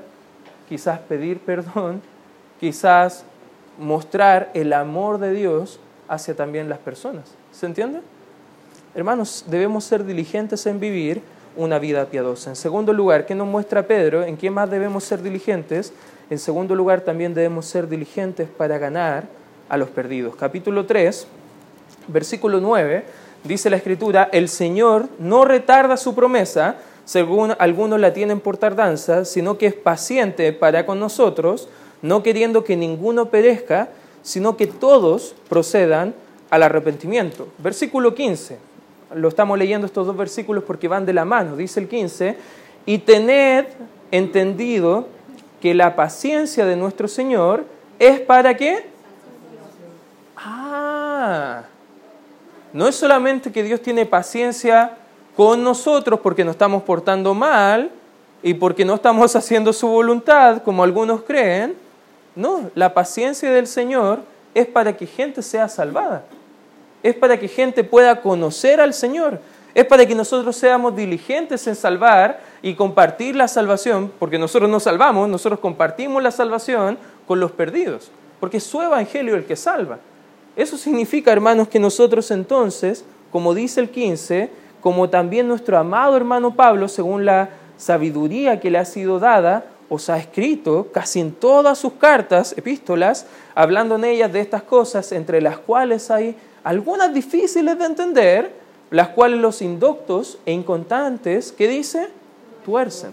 quizás 0.68 0.98
pedir 1.00 1.38
perdón, 1.38 2.00
quizás 2.58 3.24
mostrar 3.78 4.50
el 4.54 4.72
amor 4.72 5.18
de 5.18 5.32
Dios 5.32 5.80
hacia 6.08 6.34
también 6.34 6.68
las 6.68 6.78
personas. 6.78 7.24
¿Se 7.52 7.66
entiende? 7.66 8.00
Hermanos, 8.94 9.44
debemos 9.48 9.84
ser 9.84 10.04
diligentes 10.04 10.66
en 10.66 10.80
vivir 10.80 11.22
una 11.58 11.78
vida 11.78 12.06
piadosa. 12.06 12.50
En 12.50 12.56
segundo 12.56 12.92
lugar, 12.92 13.26
¿qué 13.26 13.34
nos 13.34 13.46
muestra 13.46 13.86
Pedro? 13.86 14.22
¿En 14.22 14.36
qué 14.36 14.50
más 14.50 14.70
debemos 14.70 15.04
ser 15.04 15.22
diligentes? 15.22 15.92
En 16.30 16.38
segundo 16.38 16.74
lugar, 16.74 17.02
también 17.02 17.34
debemos 17.34 17.66
ser 17.66 17.88
diligentes 17.88 18.48
para 18.48 18.78
ganar 18.78 19.24
a 19.68 19.76
los 19.76 19.90
perdidos. 19.90 20.36
Capítulo 20.36 20.86
3, 20.86 21.26
versículo 22.06 22.60
9, 22.60 23.04
dice 23.44 23.70
la 23.70 23.76
Escritura, 23.76 24.30
el 24.32 24.48
Señor 24.48 25.08
no 25.18 25.44
retarda 25.44 25.96
su 25.96 26.14
promesa, 26.14 26.76
según 27.04 27.54
algunos 27.58 27.98
la 27.98 28.12
tienen 28.12 28.40
por 28.40 28.56
tardanza, 28.56 29.24
sino 29.24 29.58
que 29.58 29.66
es 29.66 29.74
paciente 29.74 30.52
para 30.52 30.86
con 30.86 31.00
nosotros, 31.00 31.68
no 32.02 32.22
queriendo 32.22 32.64
que 32.64 32.76
ninguno 32.76 33.26
perezca, 33.26 33.88
sino 34.22 34.56
que 34.56 34.66
todos 34.66 35.34
procedan 35.48 36.14
al 36.50 36.62
arrepentimiento. 36.62 37.48
Versículo 37.58 38.14
15, 38.14 38.58
lo 39.14 39.28
estamos 39.28 39.58
leyendo 39.58 39.86
estos 39.86 40.06
dos 40.06 40.16
versículos 40.16 40.64
porque 40.64 40.88
van 40.88 41.06
de 41.06 41.12
la 41.12 41.24
mano, 41.24 41.56
dice 41.56 41.80
el 41.80 41.88
15, 41.88 42.36
y 42.86 42.98
tened 42.98 43.66
entendido 44.10 45.06
que 45.60 45.74
la 45.74 45.96
paciencia 45.96 46.64
de 46.64 46.76
nuestro 46.76 47.08
Señor 47.08 47.64
es 47.98 48.20
para 48.20 48.56
qué? 48.56 48.86
Ah, 50.36 51.62
no 52.72 52.86
es 52.86 52.94
solamente 52.94 53.50
que 53.50 53.62
Dios 53.62 53.82
tiene 53.82 54.06
paciencia 54.06 54.96
con 55.36 55.62
nosotros 55.62 56.20
porque 56.20 56.44
nos 56.44 56.52
estamos 56.52 56.82
portando 56.82 57.34
mal 57.34 57.90
y 58.42 58.54
porque 58.54 58.84
no 58.84 58.94
estamos 58.94 59.34
haciendo 59.36 59.72
su 59.72 59.88
voluntad, 59.88 60.62
como 60.62 60.84
algunos 60.84 61.22
creen. 61.22 61.76
No, 62.36 62.70
la 62.74 62.94
paciencia 62.94 63.50
del 63.50 63.66
Señor 63.66 64.20
es 64.54 64.66
para 64.66 64.96
que 64.96 65.06
gente 65.06 65.42
sea 65.42 65.68
salvada. 65.68 66.24
Es 67.02 67.14
para 67.14 67.38
que 67.38 67.48
gente 67.48 67.84
pueda 67.84 68.20
conocer 68.20 68.80
al 68.80 68.94
Señor. 68.94 69.40
Es 69.74 69.84
para 69.84 70.06
que 70.06 70.14
nosotros 70.14 70.56
seamos 70.56 70.96
diligentes 70.96 71.66
en 71.66 71.76
salvar 71.76 72.40
y 72.62 72.74
compartir 72.74 73.36
la 73.36 73.46
salvación, 73.46 74.10
porque 74.18 74.38
nosotros 74.38 74.68
no 74.68 74.80
salvamos, 74.80 75.28
nosotros 75.28 75.60
compartimos 75.60 76.22
la 76.22 76.30
salvación 76.30 76.98
con 77.26 77.38
los 77.38 77.52
perdidos, 77.52 78.10
porque 78.40 78.56
es 78.56 78.64
su 78.64 78.82
evangelio 78.82 79.36
el 79.36 79.44
que 79.44 79.54
salva. 79.54 79.98
Eso 80.56 80.76
significa, 80.76 81.30
hermanos, 81.30 81.68
que 81.68 81.78
nosotros 81.78 82.30
entonces, 82.32 83.04
como 83.30 83.54
dice 83.54 83.80
el 83.80 83.90
15, 83.90 84.50
como 84.80 85.08
también 85.08 85.46
nuestro 85.46 85.78
amado 85.78 86.16
hermano 86.16 86.54
Pablo, 86.54 86.88
según 86.88 87.24
la 87.24 87.50
sabiduría 87.76 88.58
que 88.58 88.70
le 88.70 88.78
ha 88.78 88.84
sido 88.84 89.20
dada, 89.20 89.66
os 89.88 90.10
ha 90.10 90.18
escrito 90.18 90.88
casi 90.92 91.20
en 91.20 91.32
todas 91.32 91.78
sus 91.78 91.94
cartas, 91.94 92.54
epístolas, 92.56 93.26
hablando 93.54 93.94
en 93.96 94.04
ellas 94.04 94.32
de 94.32 94.40
estas 94.40 94.62
cosas, 94.62 95.12
entre 95.12 95.40
las 95.40 95.58
cuales 95.58 96.10
hay 96.10 96.36
algunas 96.68 97.14
difíciles 97.14 97.78
de 97.78 97.84
entender, 97.86 98.52
las 98.90 99.08
cuales 99.08 99.40
los 99.40 99.62
indoctos 99.62 100.38
e 100.44 100.52
incontantes, 100.52 101.50
¿qué 101.50 101.66
dice? 101.66 102.10
Tuercen. 102.62 103.12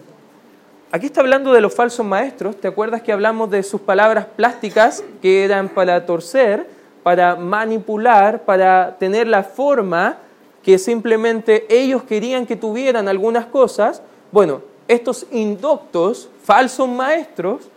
Aquí 0.91 1.05
está 1.05 1.21
hablando 1.21 1.53
de 1.53 1.61
los 1.61 1.73
falsos 1.73 2.05
maestros, 2.05 2.57
¿te 2.57 2.67
acuerdas 2.67 3.01
que 3.01 3.13
hablamos 3.13 3.49
de 3.49 3.63
sus 3.63 3.79
palabras 3.79 4.25
plásticas 4.35 5.03
que 5.21 5.45
eran 5.45 5.69
para 5.69 6.05
torcer? 6.05 6.67
para 7.05 7.35
manipular, 7.35 8.45
para 8.45 8.97
tener 8.97 9.27
la 9.27 9.43
forma 9.43 10.17
que 10.63 10.79
simplemente 10.79 11.67
ellos 11.69 12.01
querían 12.01 12.47
que 12.47 12.55
tuvieran 12.55 13.07
algunas 13.07 13.45
cosas, 13.45 14.01
bueno, 14.31 14.63
estos 14.87 15.27
indoctos, 15.31 16.27
falsos 16.43 16.89
maestros, 16.89 17.69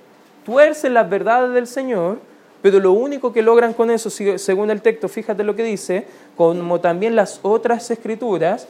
tuercen 0.47 0.95
las 0.95 1.11
verdades 1.11 1.53
del 1.53 1.67
Señor, 1.67 2.21
pero 2.62 2.81
lo 2.81 2.92
único 2.92 3.33
que 3.33 3.42
logran 3.42 3.73
con 3.73 3.90
eso, 3.90 4.11
según 4.11 4.71
el 4.71 4.83
texto, 4.83 5.09
fíjate 5.09 5.44
lo 5.44 5.55
que 5.55 5.62
dice, 5.62 6.07
como 6.37 6.81
también 6.81 7.16
las 7.16 7.40
otras 7.42 7.90
escrituras, 7.90 8.66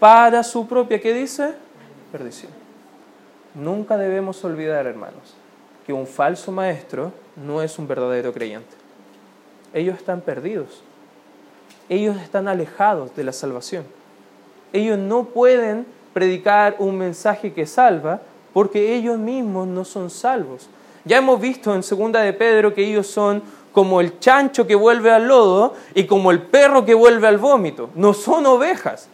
para 0.00 0.42
su 0.44 0.66
propia, 0.66 1.00
¿qué 1.00 1.12
dice? 1.12 1.54
Perdición. 2.12 2.52
Nunca 3.54 3.96
debemos 3.96 4.44
olvidar, 4.44 4.86
hermanos, 4.86 5.34
que 5.86 5.92
un 5.92 6.06
falso 6.06 6.52
maestro 6.52 7.12
no 7.36 7.62
es 7.62 7.78
un 7.78 7.88
verdadero 7.88 8.32
creyente 8.32 8.88
ellos 9.72 9.96
están 9.96 10.20
perdidos. 10.20 10.82
ellos 11.88 12.18
están 12.18 12.48
alejados 12.48 13.16
de 13.16 13.24
la 13.24 13.32
salvación. 13.32 13.84
Ellos 14.74 14.98
no 14.98 15.24
pueden 15.24 15.86
predicar 16.12 16.76
un 16.78 16.98
mensaje 16.98 17.54
que 17.54 17.66
salva 17.66 18.20
porque 18.52 18.94
ellos 18.94 19.18
mismos 19.18 19.66
no 19.66 19.84
son 19.86 20.10
salvos. 20.10 20.68
Ya 21.08 21.16
hemos 21.16 21.40
visto 21.40 21.74
en 21.74 21.82
segunda 21.82 22.20
de 22.20 22.34
Pedro 22.34 22.74
que 22.74 22.86
ellos 22.86 23.06
son 23.06 23.42
como 23.72 24.02
el 24.02 24.18
chancho 24.20 24.66
que 24.66 24.74
vuelve 24.74 25.10
al 25.10 25.26
lodo 25.26 25.74
y 25.94 26.04
como 26.04 26.30
el 26.30 26.42
perro 26.42 26.84
que 26.84 26.92
vuelve 26.92 27.26
al 27.26 27.38
vómito. 27.38 27.88
No 27.94 28.12
son 28.12 28.44
ovejas, 28.44 29.08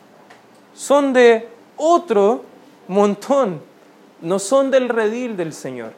son 0.75 1.13
de 1.13 1.47
otro 1.77 2.43
montón, 2.89 3.61
no 4.21 4.41
son 4.41 4.73
del 4.73 4.89
redil 4.89 5.37
del 5.37 5.53
Señor. 5.53 5.93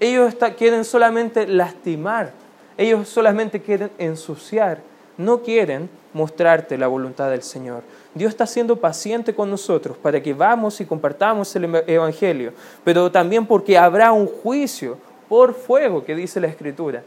Ellos 0.00 0.34
quieren 0.58 0.84
solamente 0.84 1.46
lastimar, 1.46 2.32
ellos 2.76 3.08
solamente 3.08 3.62
quieren 3.62 3.92
ensuciar, 3.98 4.80
no 5.18 5.42
quieren 5.42 5.88
mostrarte 6.16 6.78
la 6.78 6.86
voluntad 6.86 7.28
del 7.30 7.42
Señor. 7.42 7.82
Dios 8.14 8.30
está 8.30 8.46
siendo 8.46 8.76
paciente 8.76 9.34
con 9.34 9.50
nosotros 9.50 9.98
para 9.98 10.22
que 10.22 10.32
vamos 10.32 10.80
y 10.80 10.86
compartamos 10.86 11.54
el 11.54 11.74
Evangelio, 11.86 12.54
pero 12.82 13.12
también 13.12 13.44
porque 13.46 13.76
habrá 13.76 14.12
un 14.12 14.26
juicio 14.26 14.96
por 15.28 15.52
fuego 15.52 16.02
que 16.02 16.16
dice 16.16 16.40
la 16.40 16.46
Escritura. 16.46 17.02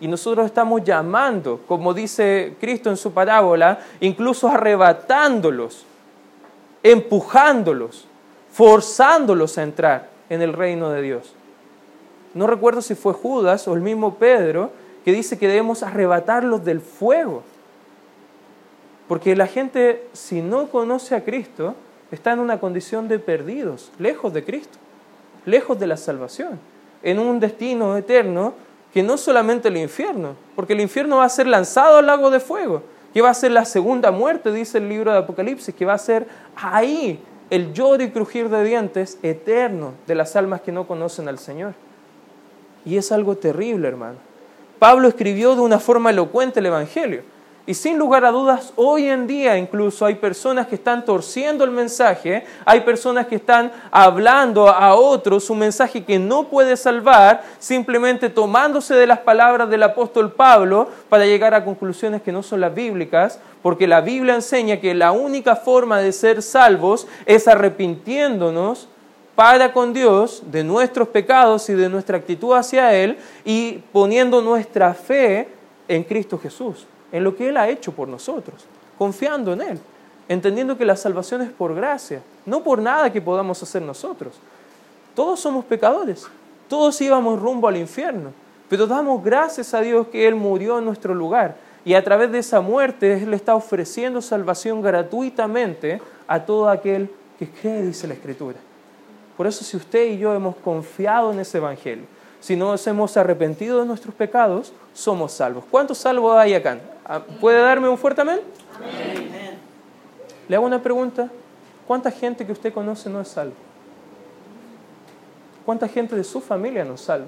Y 0.00 0.06
nosotros 0.06 0.46
estamos 0.46 0.84
llamando, 0.84 1.60
como 1.66 1.92
dice 1.92 2.54
Cristo 2.60 2.88
en 2.88 2.96
su 2.96 3.12
parábola, 3.12 3.80
incluso 4.00 4.46
arrebatándolos, 4.48 5.84
empujándolos, 6.84 8.06
forzándolos 8.52 9.58
a 9.58 9.64
entrar 9.64 10.08
en 10.28 10.40
el 10.40 10.52
reino 10.52 10.90
de 10.90 11.02
Dios. 11.02 11.34
No 12.32 12.46
recuerdo 12.46 12.80
si 12.80 12.94
fue 12.94 13.12
Judas 13.12 13.66
o 13.66 13.74
el 13.74 13.80
mismo 13.80 14.14
Pedro 14.14 14.70
que 15.04 15.12
dice 15.12 15.36
que 15.36 15.48
debemos 15.48 15.82
arrebatarlos 15.82 16.64
del 16.64 16.80
fuego. 16.80 17.42
Porque 19.12 19.36
la 19.36 19.46
gente, 19.46 20.06
si 20.14 20.40
no 20.40 20.68
conoce 20.68 21.14
a 21.14 21.22
Cristo, 21.22 21.74
está 22.10 22.32
en 22.32 22.38
una 22.38 22.58
condición 22.58 23.08
de 23.08 23.18
perdidos, 23.18 23.92
lejos 23.98 24.32
de 24.32 24.42
Cristo, 24.42 24.78
lejos 25.44 25.78
de 25.78 25.86
la 25.86 25.98
salvación, 25.98 26.58
en 27.02 27.18
un 27.18 27.38
destino 27.38 27.94
eterno 27.94 28.54
que 28.90 29.02
no 29.02 29.18
solamente 29.18 29.68
el 29.68 29.76
infierno, 29.76 30.34
porque 30.56 30.72
el 30.72 30.80
infierno 30.80 31.18
va 31.18 31.24
a 31.24 31.28
ser 31.28 31.46
lanzado 31.46 31.98
al 31.98 32.06
lago 32.06 32.30
de 32.30 32.40
fuego, 32.40 32.84
que 33.12 33.20
va 33.20 33.28
a 33.28 33.34
ser 33.34 33.50
la 33.50 33.66
segunda 33.66 34.10
muerte, 34.10 34.50
dice 34.50 34.78
el 34.78 34.88
libro 34.88 35.12
de 35.12 35.18
Apocalipsis, 35.18 35.74
que 35.74 35.84
va 35.84 35.92
a 35.92 35.98
ser 35.98 36.26
ahí 36.56 37.22
el 37.50 37.74
lloro 37.74 38.02
y 38.02 38.12
crujir 38.12 38.48
de 38.48 38.64
dientes 38.64 39.18
eterno 39.22 39.92
de 40.06 40.14
las 40.14 40.36
almas 40.36 40.62
que 40.62 40.72
no 40.72 40.86
conocen 40.86 41.28
al 41.28 41.38
Señor. 41.38 41.74
Y 42.86 42.96
es 42.96 43.12
algo 43.12 43.36
terrible, 43.36 43.88
hermano. 43.88 44.16
Pablo 44.78 45.06
escribió 45.06 45.54
de 45.54 45.60
una 45.60 45.80
forma 45.80 46.08
elocuente 46.08 46.60
el 46.60 46.66
Evangelio. 46.66 47.30
Y 47.64 47.74
sin 47.74 47.96
lugar 47.96 48.24
a 48.24 48.32
dudas, 48.32 48.72
hoy 48.74 49.08
en 49.08 49.28
día 49.28 49.56
incluso 49.56 50.04
hay 50.04 50.16
personas 50.16 50.66
que 50.66 50.74
están 50.74 51.04
torciendo 51.04 51.62
el 51.62 51.70
mensaje, 51.70 52.44
hay 52.64 52.80
personas 52.80 53.28
que 53.28 53.36
están 53.36 53.70
hablando 53.92 54.68
a 54.68 54.96
otros 54.96 55.48
un 55.48 55.60
mensaje 55.60 56.02
que 56.02 56.18
no 56.18 56.48
puede 56.48 56.76
salvar, 56.76 57.44
simplemente 57.60 58.30
tomándose 58.30 58.94
de 58.94 59.06
las 59.06 59.20
palabras 59.20 59.70
del 59.70 59.84
apóstol 59.84 60.32
Pablo 60.32 60.88
para 61.08 61.24
llegar 61.24 61.54
a 61.54 61.64
conclusiones 61.64 62.20
que 62.22 62.32
no 62.32 62.42
son 62.42 62.60
las 62.60 62.74
bíblicas, 62.74 63.38
porque 63.62 63.86
la 63.86 64.00
Biblia 64.00 64.34
enseña 64.34 64.80
que 64.80 64.92
la 64.92 65.12
única 65.12 65.54
forma 65.54 66.00
de 66.00 66.10
ser 66.10 66.42
salvos 66.42 67.06
es 67.26 67.46
arrepintiéndonos 67.46 68.88
para 69.36 69.72
con 69.72 69.92
Dios 69.92 70.42
de 70.46 70.64
nuestros 70.64 71.06
pecados 71.06 71.68
y 71.68 71.74
de 71.74 71.88
nuestra 71.88 72.16
actitud 72.16 72.56
hacia 72.56 72.92
Él 72.92 73.18
y 73.44 73.84
poniendo 73.92 74.42
nuestra 74.42 74.94
fe 74.94 75.46
en 75.86 76.02
Cristo 76.02 76.40
Jesús 76.42 76.86
en 77.12 77.22
lo 77.22 77.36
que 77.36 77.50
Él 77.50 77.56
ha 77.56 77.68
hecho 77.68 77.92
por 77.92 78.08
nosotros, 78.08 78.64
confiando 78.98 79.52
en 79.52 79.60
Él, 79.60 79.80
entendiendo 80.28 80.76
que 80.76 80.84
la 80.84 80.96
salvación 80.96 81.42
es 81.42 81.50
por 81.50 81.74
gracia, 81.74 82.22
no 82.46 82.64
por 82.64 82.80
nada 82.80 83.12
que 83.12 83.20
podamos 83.20 83.62
hacer 83.62 83.82
nosotros. 83.82 84.34
Todos 85.14 85.38
somos 85.38 85.64
pecadores, 85.66 86.26
todos 86.68 87.00
íbamos 87.00 87.40
rumbo 87.40 87.68
al 87.68 87.76
infierno, 87.76 88.32
pero 88.68 88.86
damos 88.86 89.22
gracias 89.22 89.74
a 89.74 89.82
Dios 89.82 90.06
que 90.08 90.26
Él 90.26 90.34
murió 90.34 90.78
en 90.78 90.86
nuestro 90.86 91.14
lugar 91.14 91.56
y 91.84 91.94
a 91.94 92.02
través 92.02 92.32
de 92.32 92.38
esa 92.38 92.60
muerte 92.60 93.22
Él 93.22 93.34
está 93.34 93.54
ofreciendo 93.54 94.22
salvación 94.22 94.80
gratuitamente 94.80 96.00
a 96.26 96.40
todo 96.40 96.68
aquel 96.68 97.10
que 97.38 97.48
cree, 97.50 97.82
dice 97.82 98.08
la 98.08 98.14
Escritura. 98.14 98.56
Por 99.36 99.46
eso 99.46 99.64
si 99.64 99.76
usted 99.76 100.12
y 100.12 100.18
yo 100.18 100.34
hemos 100.34 100.56
confiado 100.56 101.32
en 101.32 101.40
ese 101.40 101.58
Evangelio, 101.58 102.04
si 102.40 102.56
nos 102.56 102.86
hemos 102.86 103.16
arrepentido 103.16 103.80
de 103.80 103.86
nuestros 103.86 104.14
pecados, 104.14 104.72
somos 104.94 105.32
salvos. 105.32 105.64
¿Cuántos 105.70 105.98
salvos 105.98 106.36
hay 106.36 106.54
acá? 106.54 106.78
Ah, 107.04 107.20
¿Puede 107.40 107.60
darme 107.60 107.88
un 107.88 107.98
fuerte 107.98 108.20
amén? 108.20 108.40
amén? 108.76 109.58
Le 110.48 110.56
hago 110.56 110.66
una 110.66 110.82
pregunta. 110.82 111.28
¿Cuánta 111.86 112.10
gente 112.10 112.46
que 112.46 112.52
usted 112.52 112.72
conoce 112.72 113.10
no 113.10 113.20
es 113.20 113.28
salvo? 113.28 113.54
¿Cuánta 115.64 115.88
gente 115.88 116.14
de 116.16 116.24
su 116.24 116.40
familia 116.40 116.84
no 116.84 116.94
es 116.94 117.00
salvo? 117.00 117.26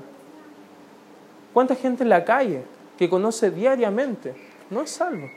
¿Cuánta 1.52 1.74
gente 1.74 2.02
en 2.02 2.08
la 2.08 2.24
calle 2.24 2.62
que 2.96 3.08
conoce 3.08 3.50
diariamente 3.50 4.34
no 4.70 4.82
es 4.82 4.90
salvo? 4.90 5.28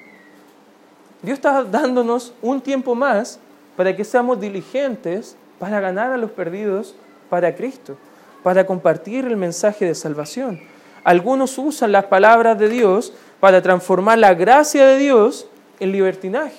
Dios 1.21 1.38
está 1.38 1.63
dándonos 1.63 2.34
un 2.41 2.62
tiempo 2.62 2.95
más 2.95 3.39
para 3.76 3.95
que 3.95 4.04
seamos 4.04 4.39
diligentes 4.39 5.36
para 5.60 5.80
ganar 5.80 6.12
a 6.12 6.17
los 6.17 6.32
perdidos 6.32 6.95
para 7.30 7.56
Cristo, 7.56 7.97
para 8.43 8.65
compartir 8.65 9.26
el 9.26 9.36
mensaje 9.36 9.86
de 9.86 9.95
salvación. 9.95 10.60
Algunos 11.04 11.58
usan 11.58 11.91
las 11.91 12.06
palabras 12.06 12.58
de 12.60 12.69
Dios 12.69 13.13
para 13.39 13.62
transformar 13.62 14.17
la 14.17 14.34
gracia 14.34 14.86
de 14.86 14.97
Dios 14.97 15.47
en 15.80 15.91
libertinaje. 15.91 16.56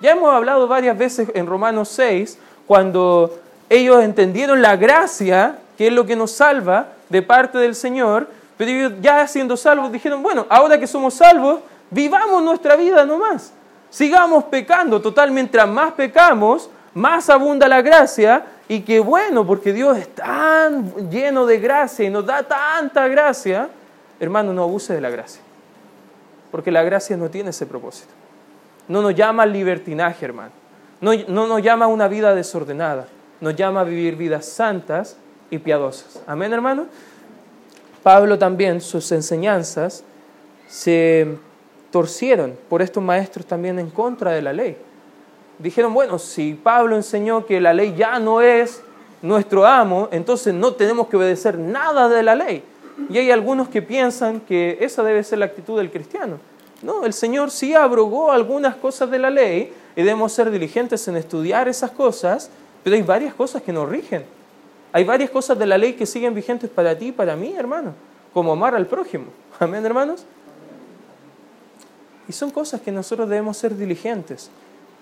Ya 0.00 0.12
hemos 0.12 0.32
hablado 0.32 0.68
varias 0.68 0.96
veces 0.96 1.28
en 1.34 1.46
Romanos 1.46 1.88
6, 1.90 2.38
cuando 2.66 3.38
ellos 3.68 4.02
entendieron 4.02 4.62
la 4.62 4.76
gracia, 4.76 5.58
que 5.76 5.88
es 5.88 5.92
lo 5.92 6.06
que 6.06 6.16
nos 6.16 6.32
salva 6.32 6.88
de 7.08 7.22
parte 7.22 7.58
del 7.58 7.74
Señor, 7.74 8.28
pero 8.56 8.70
ellos 8.70 8.92
ya 9.00 9.26
siendo 9.26 9.56
salvos 9.56 9.92
dijeron, 9.92 10.22
bueno, 10.22 10.46
ahora 10.48 10.78
que 10.78 10.86
somos 10.86 11.14
salvos, 11.14 11.60
vivamos 11.90 12.42
nuestra 12.42 12.76
vida 12.76 13.04
nomás. 13.04 13.52
Sigamos 13.90 14.44
pecando, 14.44 15.00
total, 15.00 15.30
mientras 15.30 15.68
más 15.68 15.92
pecamos, 15.92 16.68
más 16.94 17.30
abunda 17.30 17.68
la 17.68 17.80
gracia 17.80 18.44
y 18.68 18.80
qué 18.80 19.00
bueno, 19.00 19.46
porque 19.46 19.72
Dios 19.72 19.96
es 19.96 20.14
tan 20.14 21.10
lleno 21.10 21.46
de 21.46 21.58
gracia 21.58 22.04
y 22.04 22.10
nos 22.10 22.26
da 22.26 22.42
tanta 22.42 23.08
gracia, 23.08 23.68
hermano, 24.20 24.52
no 24.52 24.64
abuse 24.64 24.92
de 24.92 25.00
la 25.00 25.10
gracia 25.10 25.47
porque 26.50 26.70
la 26.70 26.82
gracia 26.82 27.16
no 27.16 27.30
tiene 27.30 27.50
ese 27.50 27.66
propósito. 27.66 28.10
No 28.88 29.02
nos 29.02 29.14
llama 29.14 29.44
libertinaje, 29.44 30.24
hermano. 30.24 30.52
No, 31.00 31.12
no 31.28 31.46
nos 31.46 31.62
llama 31.62 31.84
a 31.84 31.88
una 31.88 32.08
vida 32.08 32.34
desordenada. 32.34 33.06
Nos 33.40 33.54
llama 33.54 33.80
a 33.80 33.84
vivir 33.84 34.16
vidas 34.16 34.46
santas 34.46 35.16
y 35.50 35.58
piadosas. 35.58 36.22
Amén, 36.26 36.52
hermano. 36.52 36.86
Pablo 38.02 38.38
también, 38.38 38.80
sus 38.80 39.12
enseñanzas 39.12 40.02
se 40.66 41.36
torcieron 41.90 42.56
por 42.68 42.82
estos 42.82 43.02
maestros 43.02 43.46
también 43.46 43.78
en 43.78 43.90
contra 43.90 44.32
de 44.32 44.42
la 44.42 44.52
ley. 44.52 44.76
Dijeron, 45.58 45.92
bueno, 45.92 46.18
si 46.18 46.54
Pablo 46.54 46.96
enseñó 46.96 47.44
que 47.44 47.60
la 47.60 47.72
ley 47.72 47.94
ya 47.96 48.18
no 48.18 48.40
es 48.40 48.82
nuestro 49.22 49.66
amo, 49.66 50.08
entonces 50.12 50.54
no 50.54 50.74
tenemos 50.74 51.08
que 51.08 51.16
obedecer 51.16 51.58
nada 51.58 52.08
de 52.08 52.22
la 52.22 52.34
ley. 52.34 52.62
Y 53.08 53.18
hay 53.18 53.30
algunos 53.30 53.68
que 53.68 53.80
piensan 53.80 54.40
que 54.40 54.78
esa 54.80 55.02
debe 55.02 55.22
ser 55.22 55.38
la 55.38 55.46
actitud 55.46 55.78
del 55.78 55.90
cristiano. 55.90 56.38
No, 56.82 57.04
el 57.04 57.12
Señor 57.12 57.50
sí 57.50 57.74
abrogó 57.74 58.30
algunas 58.30 58.76
cosas 58.76 59.10
de 59.10 59.18
la 59.18 59.30
ley 59.30 59.72
y 59.96 60.02
debemos 60.02 60.32
ser 60.32 60.50
diligentes 60.50 61.06
en 61.08 61.16
estudiar 61.16 61.68
esas 61.68 61.90
cosas, 61.90 62.50
pero 62.84 62.96
hay 62.96 63.02
varias 63.02 63.34
cosas 63.34 63.62
que 63.62 63.72
nos 63.72 63.88
rigen. 63.88 64.24
Hay 64.92 65.04
varias 65.04 65.30
cosas 65.30 65.58
de 65.58 65.66
la 65.66 65.76
ley 65.76 65.94
que 65.94 66.06
siguen 66.06 66.34
vigentes 66.34 66.70
para 66.70 66.96
ti 66.96 67.08
y 67.08 67.12
para 67.12 67.36
mí, 67.36 67.54
hermano, 67.56 67.94
como 68.32 68.52
amar 68.52 68.74
al 68.74 68.86
prójimo. 68.86 69.26
Amén, 69.58 69.84
hermanos. 69.84 70.24
Y 72.28 72.32
son 72.32 72.50
cosas 72.50 72.80
que 72.80 72.92
nosotros 72.92 73.28
debemos 73.28 73.56
ser 73.56 73.76
diligentes 73.76 74.50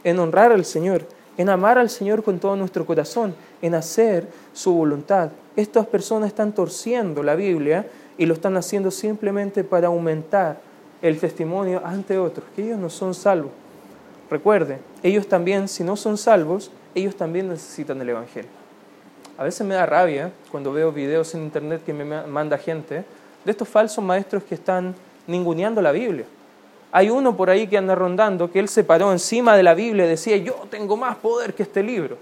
en 0.04 0.18
honrar 0.18 0.52
al 0.52 0.64
Señor, 0.64 1.06
en 1.36 1.48
amar 1.48 1.76
al 1.76 1.90
Señor 1.90 2.22
con 2.22 2.38
todo 2.38 2.56
nuestro 2.56 2.86
corazón, 2.86 3.34
en 3.60 3.74
hacer 3.74 4.28
su 4.52 4.72
voluntad 4.72 5.30
estas 5.56 5.86
personas 5.86 6.28
están 6.28 6.52
torciendo 6.52 7.22
la 7.22 7.34
Biblia 7.34 7.86
y 8.18 8.26
lo 8.26 8.34
están 8.34 8.56
haciendo 8.56 8.90
simplemente 8.90 9.64
para 9.64 9.88
aumentar 9.88 10.60
el 11.02 11.18
testimonio 11.18 11.82
ante 11.84 12.18
otros, 12.18 12.46
que 12.54 12.62
ellos 12.62 12.78
no 12.78 12.90
son 12.90 13.14
salvos. 13.14 13.50
Recuerde, 14.30 14.78
ellos 15.02 15.26
también, 15.26 15.68
si 15.68 15.82
no 15.82 15.96
son 15.96 16.18
salvos, 16.18 16.70
ellos 16.94 17.16
también 17.16 17.48
necesitan 17.48 18.00
el 18.00 18.10
Evangelio. 18.10 18.50
A 19.38 19.44
veces 19.44 19.66
me 19.66 19.74
da 19.74 19.86
rabia 19.86 20.32
cuando 20.50 20.72
veo 20.72 20.92
videos 20.92 21.34
en 21.34 21.42
internet 21.42 21.82
que 21.84 21.92
me 21.92 22.04
manda 22.04 22.58
gente 22.58 23.04
de 23.44 23.50
estos 23.50 23.68
falsos 23.68 24.02
maestros 24.02 24.42
que 24.42 24.54
están 24.54 24.94
ninguneando 25.26 25.80
la 25.80 25.92
Biblia. 25.92 26.24
Hay 26.92 27.10
uno 27.10 27.36
por 27.36 27.50
ahí 27.50 27.66
que 27.66 27.76
anda 27.76 27.94
rondando 27.94 28.50
que 28.50 28.58
él 28.58 28.68
se 28.68 28.82
paró 28.82 29.12
encima 29.12 29.56
de 29.56 29.62
la 29.62 29.74
Biblia 29.74 30.06
y 30.06 30.08
decía, 30.08 30.36
yo 30.38 30.66
tengo 30.70 30.96
más 30.96 31.16
poder 31.16 31.54
que 31.54 31.62
este 31.62 31.82
libro. 31.82 32.16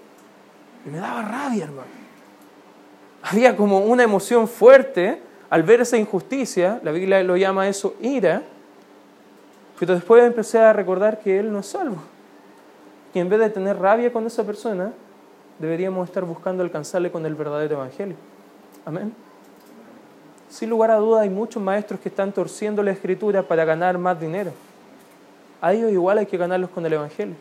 Y 0.85 0.91
me 0.91 0.99
daba 0.99 1.23
rabia, 1.23 1.65
hermano 1.65 2.04
había 3.25 3.57
como 3.57 3.79
una 3.79 4.03
emoción 4.03 4.47
fuerte 4.47 5.19
al 5.49 5.63
ver 5.63 5.81
esa 5.81 5.97
injusticia, 5.97 6.79
la 6.83 6.93
Biblia 6.93 7.23
lo 7.23 7.37
llama 7.37 7.69
eso 7.69 7.95
ira, 8.01 8.43
Pero 9.79 9.95
después 9.95 10.23
empecé 10.23 10.59
a 10.59 10.73
recordar 10.73 11.21
que 11.21 11.39
Él 11.39 11.51
no 11.53 11.61
es 11.61 11.67
salvo. 11.67 11.97
Y 13.13 13.19
en 13.19 13.29
vez 13.29 13.41
de 13.41 13.51
tener 13.51 13.79
rabia 13.79 14.13
con 14.13 14.27
esa 14.27 14.45
persona, 14.45 14.93
deberíamos 15.59 16.09
estar 16.09 16.25
buscando 16.25 16.63
alcanzarle 16.63 17.11
con 17.11 17.25
el 17.27 17.35
verdadero 17.35 17.77
Evangelio. 17.77 18.17
Amén. 18.85 19.13
Sin 20.49 20.71
lugar 20.71 20.91
a 20.91 20.97
duda 20.97 21.23
hay 21.23 21.31
muchos 21.31 21.63
maestros 21.63 22.01
que 22.01 22.09
están 22.09 22.31
torciendo 22.31 22.83
la 22.83 22.93
escritura 22.93 23.43
para 23.43 23.65
ganar 23.65 23.99
más 23.99 24.21
dinero. 24.21 24.53
A 25.61 25.73
ellos 25.73 25.91
igual 25.91 26.19
hay 26.19 26.27
que 26.27 26.37
ganarlos 26.37 26.71
con 26.71 26.85
el 26.85 26.93
Evangelio. 26.93 27.37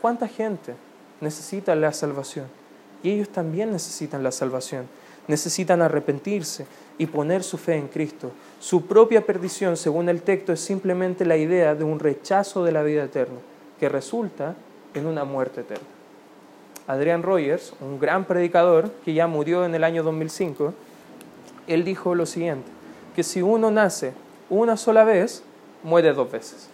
¿Cuánta 0.00 0.26
gente 0.26 0.74
necesita 1.20 1.74
la 1.74 1.92
salvación? 1.92 2.61
Y 3.02 3.10
ellos 3.10 3.28
también 3.28 3.72
necesitan 3.72 4.22
la 4.22 4.32
salvación. 4.32 4.86
Necesitan 5.28 5.82
arrepentirse 5.82 6.66
y 6.98 7.06
poner 7.06 7.42
su 7.42 7.58
fe 7.58 7.76
en 7.76 7.88
Cristo. 7.88 8.32
Su 8.60 8.86
propia 8.86 9.24
perdición, 9.24 9.76
según 9.76 10.08
el 10.08 10.22
texto, 10.22 10.52
es 10.52 10.60
simplemente 10.60 11.24
la 11.24 11.36
idea 11.36 11.74
de 11.74 11.84
un 11.84 11.98
rechazo 11.98 12.64
de 12.64 12.72
la 12.72 12.82
vida 12.82 13.04
eterna, 13.04 13.38
que 13.78 13.88
resulta 13.88 14.54
en 14.94 15.06
una 15.06 15.24
muerte 15.24 15.62
eterna. 15.62 15.86
Adrian 16.86 17.22
Rogers, 17.22 17.72
un 17.80 17.98
gran 18.00 18.24
predicador 18.24 18.90
que 19.04 19.14
ya 19.14 19.26
murió 19.26 19.64
en 19.64 19.74
el 19.74 19.84
año 19.84 20.02
2005, 20.02 20.74
él 21.68 21.84
dijo 21.84 22.14
lo 22.14 22.26
siguiente, 22.26 22.68
que 23.14 23.22
si 23.22 23.42
uno 23.42 23.70
nace 23.70 24.12
una 24.50 24.76
sola 24.76 25.04
vez, 25.04 25.42
muere 25.82 26.12
dos 26.12 26.30
veces. 26.30 26.68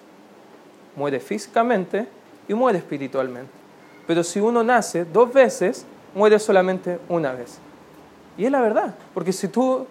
Muere 0.97 1.21
físicamente 1.21 2.07
y 2.49 2.55
muere 2.55 2.79
espiritualmente. 2.79 3.53
Pero 4.07 4.25
si 4.25 4.41
uno 4.41 4.64
nace 4.64 5.05
dos 5.05 5.33
veces, 5.33 5.87
muere 6.18 6.38
solamente 6.38 6.98
una 7.09 7.33
vez. 7.33 7.59
Y 8.37 8.44
es 8.44 8.50
la 8.50 8.61
verdad, 8.61 8.94
porque 9.14 9.33
si 9.33 9.48
tú 9.48 9.87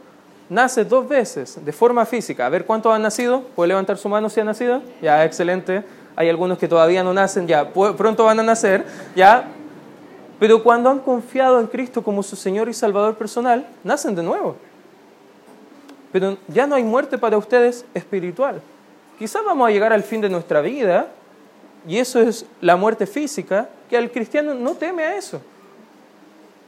naces 0.49 0.87
dos 0.87 1.07
veces 1.07 1.63
de 1.63 1.71
forma 1.71 2.05
física, 2.05 2.45
a 2.45 2.49
ver 2.49 2.65
cuántos 2.65 2.93
han 2.93 3.01
nacido, 3.01 3.41
puede 3.55 3.69
levantar 3.69 3.97
su 3.97 4.09
mano 4.09 4.29
si 4.29 4.39
han 4.39 4.45
nacido, 4.45 4.81
ya, 5.01 5.23
excelente. 5.25 5.83
Hay 6.15 6.29
algunos 6.29 6.57
que 6.57 6.67
todavía 6.67 7.03
no 7.03 7.13
nacen, 7.13 7.47
ya, 7.47 7.71
pronto 7.71 8.25
van 8.25 8.39
a 8.39 8.43
nacer, 8.43 8.85
ya. 9.15 9.47
Pero 10.39 10.63
cuando 10.63 10.89
han 10.89 10.99
confiado 10.99 11.59
en 11.59 11.67
Cristo 11.67 12.03
como 12.03 12.21
su 12.23 12.35
Señor 12.35 12.69
y 12.69 12.73
Salvador 12.73 13.15
personal, 13.15 13.65
nacen 13.83 14.15
de 14.15 14.23
nuevo. 14.23 14.55
Pero 16.11 16.37
ya 16.47 16.67
no 16.67 16.75
hay 16.75 16.83
muerte 16.83 17.17
para 17.17 17.37
ustedes 17.37 17.85
espiritual. 17.93 18.61
Quizás 19.17 19.43
vamos 19.45 19.67
a 19.67 19.71
llegar 19.71 19.93
al 19.93 20.03
fin 20.03 20.21
de 20.21 20.29
nuestra 20.29 20.61
vida, 20.61 21.07
y 21.87 21.97
eso 21.97 22.19
es 22.19 22.45
la 22.61 22.75
muerte 22.75 23.07
física, 23.07 23.69
que 23.89 23.97
al 23.97 24.11
cristiano 24.11 24.53
no 24.53 24.75
teme 24.75 25.03
a 25.03 25.15
eso. 25.15 25.41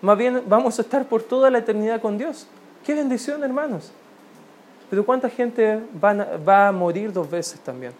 Más 0.01 0.17
bien 0.17 0.43
vamos 0.47 0.79
a 0.79 0.81
estar 0.81 1.07
por 1.07 1.23
toda 1.23 1.49
la 1.49 1.59
eternidad 1.59 2.01
con 2.01 2.17
Dios. 2.17 2.47
Qué 2.85 2.93
bendición, 2.93 3.43
hermanos. 3.43 3.91
Pero 4.89 5.05
¿cuánta 5.05 5.29
gente 5.29 5.79
va 6.03 6.67
a, 6.67 6.71
morir 6.71 7.13
dos 7.13 7.29
veces 7.29 7.59
también? 7.59 7.91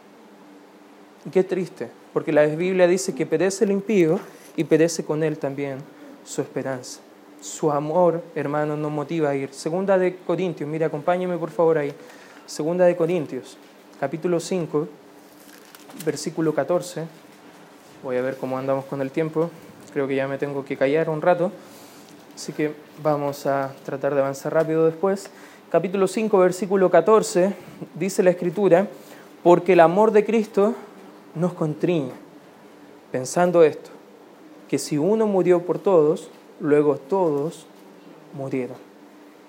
Y 1.26 1.30
qué 1.30 1.44
triste, 1.44 1.90
porque 2.14 2.32
la 2.32 2.46
Biblia 2.46 2.88
dice 2.88 3.14
que 3.14 3.26
perece 3.26 3.66
el 3.66 3.72
impío 3.72 4.20
y 4.56 4.64
perece 4.64 5.04
con 5.04 5.24
él 5.24 5.38
también 5.38 5.80
su 6.26 6.42
esperanza. 6.42 7.02
Su 7.42 7.72
amor, 7.72 8.24
hermano, 8.34 8.76
nos 8.76 8.92
motiva 8.92 9.30
a 9.30 9.36
ir. 9.36 9.54
Segunda 9.54 9.98
de 9.98 10.16
Corintios, 10.16 10.70
mire, 10.70 10.86
acompáñeme 10.86 11.38
por 11.38 11.52
favor 11.52 11.78
ahí. 11.78 11.94
Segunda 12.46 12.86
de 12.86 12.96
Corintios, 12.96 13.58
capítulo 14.00 14.40
5, 14.40 14.88
versículo 16.06 16.54
14. 16.54 17.06
Voy 18.04 18.18
a 18.18 18.22
ver 18.22 18.38
cómo 18.38 18.58
andamos 18.58 18.86
con 18.86 19.02
el 19.02 19.12
tiempo. 19.12 19.52
Creo 19.94 20.08
que 20.08 20.16
ya 20.16 20.28
me 20.28 20.38
tengo 20.38 20.66
que 20.66 20.76
callar 20.76 21.10
un 21.10 21.22
rato. 21.22 21.52
Así 22.40 22.54
que 22.54 22.74
vamos 23.04 23.46
a 23.48 23.74
tratar 23.84 24.16
de 24.16 24.22
avanzar 24.22 24.54
rápido 24.54 24.86
después. 24.86 25.30
Capítulo 25.70 26.08
5, 26.08 26.38
versículo 26.38 26.90
14, 26.90 27.54
dice 27.96 28.24
la 28.24 28.30
Escritura, 28.30 28.88
porque 29.44 29.74
el 29.74 29.82
amor 29.82 30.12
de 30.12 30.24
Cristo 30.24 30.74
nos 31.36 31.52
contriña, 31.52 32.14
pensando 33.12 33.62
esto, 33.62 33.90
que 34.70 34.80
si 34.80 34.98
uno 34.98 35.28
murió 35.28 35.64
por 35.64 35.80
todos, 35.80 36.30
luego 36.62 36.96
todos 36.96 37.66
murieron. 38.34 38.78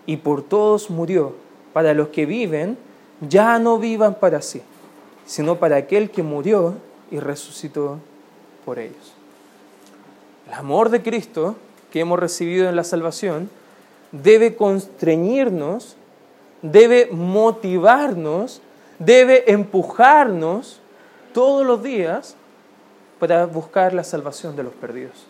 Y 0.05 0.17
por 0.17 0.43
todos 0.43 0.91
murió, 0.91 1.37
para 1.73 1.95
los 1.95 2.09
que 2.09 2.27
viven, 2.27 2.77
ya 3.21 3.61
no 3.61 3.79
vivan 3.79 4.17
para 4.17 4.43
sí, 4.43 4.63
sino 5.27 5.61
para 5.61 5.77
aquel 5.77 6.11
que 6.11 6.25
murió 6.25 6.75
y 7.13 7.21
resucitó 7.21 7.99
por 8.65 8.81
ellos. 8.81 9.15
El 10.49 10.55
amor 10.55 10.91
de 10.91 11.01
Cristo 11.01 11.55
que 11.91 12.01
hemos 12.01 12.19
recibido 12.19 12.69
en 12.69 12.77
la 12.77 12.85
salvación 12.85 13.51
debe 14.13 14.57
constreñirnos, 14.57 15.97
debe 16.63 17.09
motivarnos, 17.13 18.61
debe 18.99 19.51
empujarnos 19.53 20.81
todos 21.33 21.67
los 21.67 21.83
días 21.83 22.37
para 23.19 23.47
buscar 23.47 23.93
la 23.93 24.05
salvación 24.05 24.57
de 24.57 24.63
los 24.65 24.73
perdidos. 24.75 25.27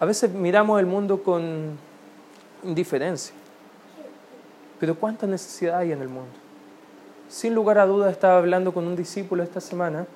A 0.00 0.04
veces 0.04 0.32
miramos 0.32 0.80
el 0.80 0.86
mundo 0.86 1.22
con 1.22 1.78
indiferencia, 2.64 3.34
pero 4.80 4.96
¿cuánta 4.96 5.26
necesidad 5.26 5.78
hay 5.78 5.92
en 5.92 6.02
el 6.02 6.08
mundo? 6.08 6.32
Sin 7.28 7.54
lugar 7.54 7.78
a 7.78 7.86
dudas 7.86 8.10
estaba 8.10 8.36
hablando 8.36 8.74
con 8.74 8.86
un 8.86 8.96
discípulo 8.96 9.42
esta 9.42 9.60
semana 9.60 10.06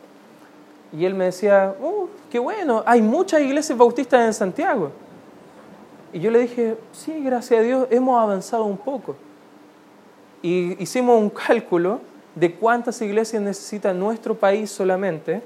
y 0.93 1.05
él 1.05 1.15
me 1.15 1.27
decía, 1.27 1.75
oh, 1.83 2.09
qué 2.31 2.39
bueno, 2.39 2.83
hay 2.87 3.03
muchas 3.03 3.41
iglesias 3.41 3.77
bautistas 3.77 4.25
en 4.25 4.35
Santiago. 4.35 4.91
Y 6.13 6.21
yo 6.21 6.31
le 6.31 6.41
dije, 6.41 6.77
sí, 6.93 7.21
gracias 7.23 7.61
a 7.61 7.63
Dios, 7.63 7.89
hemos 7.91 8.21
avanzado 8.21 8.65
un 8.65 8.79
poco. 8.79 9.17
Y 10.43 10.83
hicimos 10.83 11.21
un 11.21 11.31
cálculo 11.31 12.01
de 12.35 12.55
cuántas 12.55 13.01
iglesias 13.03 13.43
necesita 13.43 13.93
nuestro 13.93 14.35
país 14.35 14.71
solamente 14.71 15.43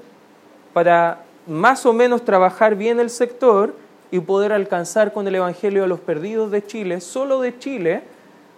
para 0.73 1.23
más 1.47 1.85
o 1.85 1.93
menos 1.93 2.23
trabajar 2.23 2.75
bien 2.75 2.99
el 2.99 3.09
sector 3.09 3.73
y 4.11 4.19
poder 4.19 4.51
alcanzar 4.53 5.13
con 5.13 5.27
el 5.27 5.35
Evangelio 5.35 5.83
a 5.83 5.87
los 5.87 5.99
perdidos 5.99 6.51
de 6.51 6.65
Chile, 6.65 7.01
solo 7.01 7.41
de 7.41 7.57
Chile, 7.57 8.03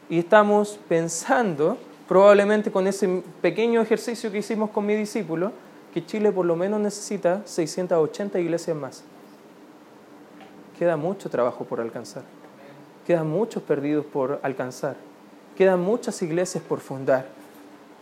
y 0.10 0.20
estamos 0.20 0.80
pensando, 0.90 1.78
probablemente 2.08 2.72
con 2.72 2.88
ese 2.88 3.24
pequeño 3.42 3.82
ejercicio 3.82 4.32
que 4.32 4.40
hicimos 4.40 4.72
con 4.72 4.86
mi 4.86 4.96
discípulo, 4.96 5.52
que 5.94 6.06
Chile 6.06 6.32
por 6.32 6.46
lo 6.46 6.56
menos 6.56 6.80
necesita 6.80 7.44
680 7.46 8.40
iglesias 8.40 8.76
más. 8.76 9.04
Queda 10.78 10.98
mucho 10.98 11.30
trabajo 11.30 11.66
por 11.66 11.80
alcanzar. 11.80 12.24
Quedan 13.06 13.30
muchos 13.30 13.62
perdidos 13.62 14.06
por 14.06 14.40
alcanzar. 14.42 14.96
Quedan 15.56 15.82
muchas 15.82 16.20
iglesias 16.24 16.64
por 16.68 16.80
fundar. 16.80 17.28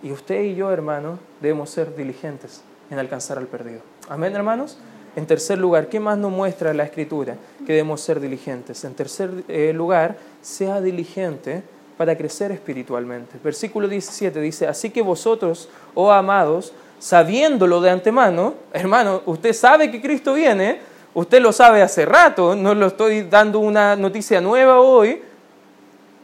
Y 0.02 0.12
usted 0.12 0.42
y 0.44 0.56
yo, 0.56 0.72
hermanos, 0.72 1.20
debemos 1.42 1.70
ser 1.70 1.94
diligentes 1.96 2.62
en 2.90 2.98
alcanzar 2.98 3.38
al 3.38 3.48
perdido. 3.48 3.82
Amén, 4.08 4.34
hermanos. 4.36 4.78
En 5.18 5.26
tercer 5.26 5.58
lugar, 5.58 5.90
¿qué 5.90 6.00
más 6.00 6.18
nos 6.18 6.32
muestra 6.32 6.74
la 6.74 6.84
Escritura? 6.84 7.36
Que 7.66 7.74
debemos 7.74 8.00
ser 8.00 8.22
diligentes. 8.22 8.86
En 8.86 8.94
tercer 8.94 9.44
eh, 9.50 9.74
lugar, 9.74 10.18
sea 10.42 10.80
diligente 10.80 11.62
para 11.98 12.18
crecer 12.18 12.52
espiritualmente. 12.52 13.38
Versículo 13.44 13.90
17 13.90 14.40
dice, 14.40 14.68
así 14.68 14.90
que 14.90 15.02
vosotros, 15.02 15.68
oh 15.94 16.12
amados, 16.12 16.74
sabiéndolo 17.02 17.82
de 17.82 17.90
antemano, 17.90 18.54
hermano, 18.72 19.24
usted 19.26 19.54
sabe 19.54 19.90
que 19.90 20.00
Cristo 20.00 20.36
viene, 20.36 20.80
usted 21.16 21.42
lo 21.42 21.52
sabe 21.52 21.82
hace 21.82 22.06
rato, 22.06 22.56
no 22.56 22.76
lo 22.76 22.86
estoy 22.86 23.24
dando 23.24 23.58
una 23.58 23.96
noticia 23.96 24.40
nueva 24.40 24.80
hoy, 24.80 25.20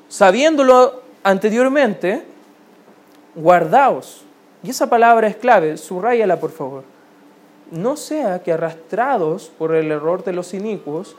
sabiéndolo 0.07 1.01
anteriormente, 1.23 2.23
guardaos. 3.33 4.23
Y 4.61 4.69
esa 4.69 4.87
palabra 4.87 5.27
es 5.27 5.35
clave, 5.35 5.77
subrayala 5.77 6.39
por 6.39 6.51
favor. 6.51 6.83
No 7.71 7.97
sea 7.97 8.43
que 8.43 8.53
arrastrados 8.53 9.51
por 9.57 9.73
el 9.73 9.91
error 9.91 10.23
de 10.23 10.33
los 10.33 10.53
inicuos, 10.53 11.15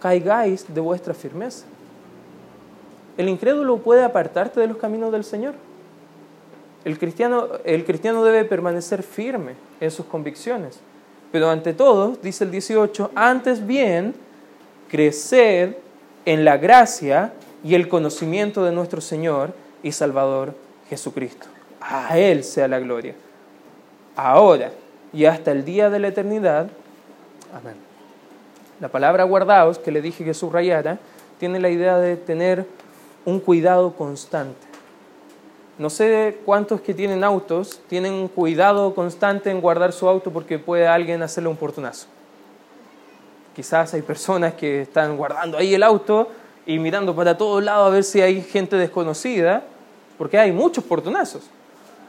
caigáis 0.00 0.66
de 0.72 0.82
vuestra 0.82 1.14
firmeza. 1.14 1.64
El 3.16 3.30
incrédulo 3.30 3.78
puede 3.78 4.04
apartarte 4.04 4.60
de 4.60 4.66
los 4.66 4.76
caminos 4.76 5.12
del 5.12 5.24
Señor. 5.24 5.54
El 6.88 6.98
cristiano, 6.98 7.48
el 7.66 7.84
cristiano 7.84 8.24
debe 8.24 8.46
permanecer 8.46 9.02
firme 9.02 9.52
en 9.78 9.90
sus 9.90 10.06
convicciones. 10.06 10.80
Pero 11.30 11.50
ante 11.50 11.74
todo, 11.74 12.16
dice 12.22 12.44
el 12.44 12.50
18, 12.50 13.10
antes 13.14 13.66
bien, 13.66 14.14
crecer 14.88 15.78
en 16.24 16.46
la 16.46 16.56
gracia 16.56 17.34
y 17.62 17.74
el 17.74 17.88
conocimiento 17.88 18.64
de 18.64 18.72
nuestro 18.72 19.02
Señor 19.02 19.52
y 19.82 19.92
Salvador 19.92 20.54
Jesucristo. 20.88 21.46
A 21.78 22.18
Él 22.18 22.42
sea 22.42 22.66
la 22.68 22.78
gloria. 22.78 23.14
Ahora 24.16 24.72
y 25.12 25.26
hasta 25.26 25.52
el 25.52 25.66
día 25.66 25.90
de 25.90 25.98
la 25.98 26.08
eternidad. 26.08 26.70
Amén. 27.52 27.74
La 28.80 28.88
palabra 28.88 29.24
guardaos, 29.24 29.78
que 29.78 29.92
le 29.92 30.00
dije 30.00 30.24
que 30.24 30.32
subrayara, 30.32 30.98
tiene 31.38 31.60
la 31.60 31.68
idea 31.68 31.98
de 31.98 32.16
tener 32.16 32.64
un 33.26 33.40
cuidado 33.40 33.92
constante. 33.92 34.67
No 35.78 35.90
sé 35.90 36.38
cuántos 36.44 36.80
que 36.80 36.92
tienen 36.92 37.22
autos 37.22 37.80
tienen 37.88 38.26
cuidado 38.26 38.96
constante 38.96 39.50
en 39.50 39.60
guardar 39.60 39.92
su 39.92 40.08
auto 40.08 40.32
porque 40.32 40.58
puede 40.58 40.88
alguien 40.88 41.22
hacerle 41.22 41.48
un 41.48 41.56
portonazo. 41.56 42.08
Quizás 43.54 43.94
hay 43.94 44.02
personas 44.02 44.54
que 44.54 44.82
están 44.82 45.16
guardando 45.16 45.56
ahí 45.56 45.74
el 45.74 45.84
auto 45.84 46.28
y 46.66 46.80
mirando 46.80 47.14
para 47.14 47.38
todos 47.38 47.62
lados 47.62 47.86
a 47.86 47.90
ver 47.90 48.02
si 48.02 48.20
hay 48.20 48.42
gente 48.42 48.74
desconocida 48.74 49.62
porque 50.16 50.36
hay 50.36 50.50
muchos 50.50 50.82
portonazos. 50.82 51.48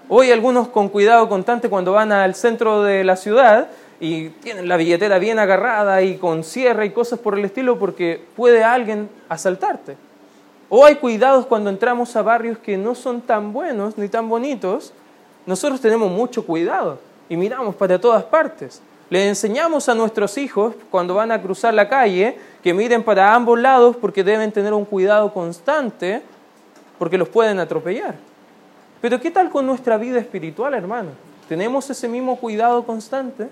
Hoy 0.07 0.31
algunos 0.31 0.69
con 0.69 0.89
cuidado 0.89 1.29
constante 1.29 1.69
cuando 1.69 1.91
van 1.91 2.11
al 2.11 2.33
centro 2.33 2.81
de 2.81 3.03
la 3.03 3.15
ciudad 3.15 3.69
y 3.99 4.29
tienen 4.29 4.67
la 4.67 4.77
billetera 4.77 5.19
bien 5.19 5.37
agarrada 5.37 6.01
y 6.01 6.17
con 6.17 6.43
cierre 6.43 6.87
y 6.87 6.89
cosas 6.89 7.19
por 7.19 7.37
el 7.37 7.45
estilo 7.45 7.77
porque 7.77 8.19
puede 8.35 8.63
alguien 8.63 9.09
asaltarte. 9.29 10.08
O 10.69 10.85
hay 10.85 10.95
cuidados 10.95 11.47
cuando 11.47 11.71
entramos 11.71 12.15
a 12.15 12.21
barrios 12.21 12.59
que 12.59 12.77
no 12.77 12.93
son 12.93 13.21
tan 13.21 13.51
buenos 13.51 13.97
ni 13.97 14.07
tan 14.07 14.29
bonitos. 14.29 14.93
Nosotros 15.47 15.81
tenemos 15.81 16.11
mucho 16.11 16.45
cuidado 16.45 16.99
y 17.27 17.35
miramos 17.35 17.75
para 17.75 17.99
todas 17.99 18.23
partes. 18.23 18.81
Le 19.09 19.27
enseñamos 19.27 19.89
a 19.89 19.95
nuestros 19.95 20.37
hijos 20.37 20.75
cuando 20.91 21.15
van 21.15 21.31
a 21.31 21.41
cruzar 21.41 21.73
la 21.73 21.89
calle 21.89 22.37
que 22.61 22.75
miren 22.75 23.03
para 23.03 23.33
ambos 23.33 23.59
lados 23.59 23.95
porque 23.95 24.23
deben 24.23 24.51
tener 24.51 24.73
un 24.73 24.85
cuidado 24.85 25.33
constante 25.33 26.21
porque 26.99 27.17
los 27.17 27.29
pueden 27.29 27.59
atropellar. 27.59 28.15
Pero 29.01 29.19
¿qué 29.19 29.31
tal 29.31 29.49
con 29.49 29.65
nuestra 29.65 29.97
vida 29.97 30.19
espiritual, 30.19 30.75
hermano? 30.75 31.09
¿Tenemos 31.47 31.89
ese 31.89 32.07
mismo 32.07 32.35
cuidado 32.35 32.85
constante? 32.85 33.49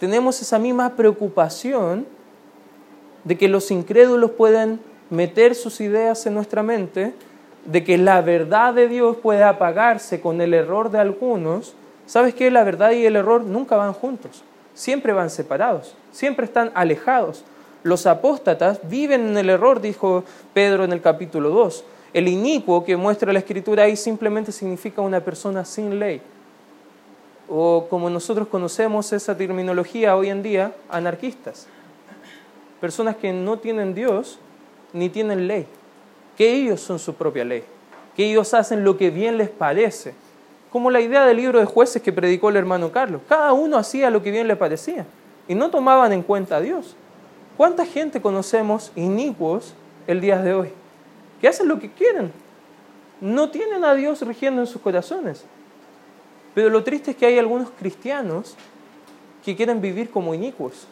¿Tenemos 0.00 0.40
esa 0.40 0.58
misma 0.58 0.90
preocupación 0.90 2.06
de 3.24 3.36
que 3.36 3.48
los 3.48 3.70
incrédulos 3.70 4.30
puedan 4.30 4.80
meter 5.12 5.54
sus 5.54 5.82
ideas 5.82 6.24
en 6.24 6.32
nuestra 6.32 6.62
mente, 6.62 7.12
de 7.66 7.84
que 7.84 7.98
la 7.98 8.22
verdad 8.22 8.72
de 8.72 8.88
Dios 8.88 9.18
puede 9.18 9.42
apagarse 9.44 10.22
con 10.22 10.40
el 10.40 10.54
error 10.54 10.90
de 10.90 11.00
algunos? 11.00 11.74
¿Sabes 12.06 12.34
qué? 12.34 12.50
La 12.50 12.64
verdad 12.64 12.92
y 12.92 13.04
el 13.04 13.16
error 13.16 13.44
nunca 13.44 13.76
van 13.76 13.92
juntos, 13.92 14.42
siempre 14.72 15.12
van 15.12 15.28
separados, 15.28 15.94
siempre 16.12 16.46
están 16.46 16.72
alejados. 16.74 17.44
Los 17.82 18.06
apóstatas 18.06 18.80
viven 18.88 19.28
en 19.28 19.36
el 19.36 19.50
error, 19.50 19.82
dijo 19.82 20.24
Pedro 20.54 20.84
en 20.84 20.92
el 20.92 21.02
capítulo 21.02 21.50
2. 21.50 21.84
El 22.14 22.26
inicuo 22.26 22.82
que 22.82 22.96
muestra 22.96 23.34
la 23.34 23.38
escritura 23.38 23.84
ahí 23.84 23.96
simplemente 23.96 24.50
significa 24.50 25.02
una 25.02 25.20
persona 25.20 25.66
sin 25.66 25.98
ley. 25.98 26.22
O 27.50 27.86
como 27.90 28.08
nosotros 28.08 28.48
conocemos 28.48 29.12
esa 29.12 29.36
terminología 29.36 30.16
hoy 30.16 30.30
en 30.30 30.42
día, 30.42 30.72
anarquistas. 30.88 31.66
Personas 32.80 33.16
que 33.16 33.30
no 33.32 33.58
tienen 33.58 33.94
Dios 33.94 34.38
ni 34.92 35.08
tienen 35.08 35.46
ley. 35.46 35.66
Que 36.36 36.52
ellos 36.52 36.80
son 36.80 36.98
su 36.98 37.14
propia 37.14 37.44
ley. 37.44 37.64
Que 38.16 38.30
ellos 38.30 38.54
hacen 38.54 38.84
lo 38.84 38.96
que 38.96 39.10
bien 39.10 39.38
les 39.38 39.50
parece. 39.50 40.14
Como 40.70 40.90
la 40.90 41.00
idea 41.00 41.26
del 41.26 41.36
libro 41.36 41.58
de 41.58 41.66
jueces 41.66 42.02
que 42.02 42.12
predicó 42.12 42.48
el 42.48 42.56
hermano 42.56 42.92
Carlos. 42.92 43.22
Cada 43.28 43.52
uno 43.52 43.76
hacía 43.76 44.10
lo 44.10 44.22
que 44.22 44.30
bien 44.30 44.48
le 44.48 44.56
parecía. 44.56 45.06
Y 45.48 45.54
no 45.54 45.70
tomaban 45.70 46.12
en 46.12 46.22
cuenta 46.22 46.56
a 46.56 46.60
Dios. 46.60 46.96
¿Cuánta 47.56 47.84
gente 47.84 48.22
conocemos 48.22 48.92
inicuos 48.96 49.74
el 50.06 50.20
día 50.20 50.40
de 50.40 50.54
hoy? 50.54 50.72
que 51.42 51.48
hacen 51.48 51.66
lo 51.66 51.80
que 51.80 51.90
quieren. 51.90 52.32
No 53.20 53.50
tienen 53.50 53.84
a 53.84 53.94
Dios 53.94 54.22
rigiendo 54.22 54.62
en 54.62 54.66
sus 54.68 54.80
corazones. 54.80 55.44
Pero 56.54 56.70
lo 56.70 56.84
triste 56.84 57.10
es 57.10 57.16
que 57.16 57.26
hay 57.26 57.36
algunos 57.36 57.70
cristianos 57.70 58.54
que 59.44 59.56
quieren 59.56 59.80
vivir 59.80 60.10
como 60.10 60.34
inicuos 60.34 60.86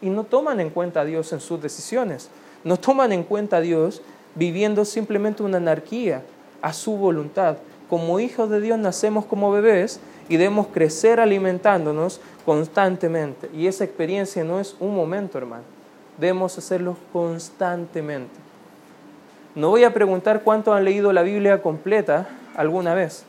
y 0.00 0.10
no 0.10 0.24
toman 0.24 0.58
en 0.58 0.70
cuenta 0.70 1.02
a 1.02 1.04
Dios 1.04 1.32
en 1.32 1.38
sus 1.38 1.62
decisiones. 1.62 2.30
No 2.64 2.76
toman 2.76 3.12
en 3.12 3.24
cuenta 3.24 3.58
a 3.58 3.60
Dios 3.60 4.02
viviendo 4.34 4.84
simplemente 4.84 5.42
una 5.42 5.58
anarquía 5.58 6.22
a 6.60 6.72
su 6.72 6.96
voluntad. 6.96 7.56
Como 7.90 8.20
hijos 8.20 8.48
de 8.48 8.60
Dios 8.60 8.78
nacemos 8.78 9.26
como 9.26 9.50
bebés 9.50 10.00
y 10.28 10.36
debemos 10.36 10.68
crecer 10.68 11.20
alimentándonos 11.20 12.20
constantemente. 12.46 13.50
Y 13.54 13.66
esa 13.66 13.84
experiencia 13.84 14.44
no 14.44 14.60
es 14.60 14.76
un 14.80 14.94
momento, 14.94 15.38
hermano. 15.38 15.64
Debemos 16.18 16.56
hacerlo 16.56 16.96
constantemente. 17.12 18.52
No 19.54 19.68
voy 19.68 19.84
a 19.84 19.92
preguntar 19.92 20.42
cuántos 20.42 20.74
han 20.74 20.84
leído 20.84 21.12
la 21.12 21.22
Biblia 21.22 21.60
completa 21.60 22.28
alguna 22.56 22.94
vez, 22.94 23.24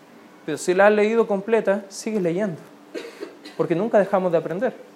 pero 0.46 0.58
si 0.58 0.74
la 0.74 0.88
has 0.88 0.94
leído 0.94 1.28
completa, 1.28 1.84
sigue 1.90 2.22
leyendo, 2.22 2.58
porque 3.58 3.76
nunca 3.76 4.00
dejamos 4.00 4.32
de 4.32 4.38
aprender. 4.38 4.93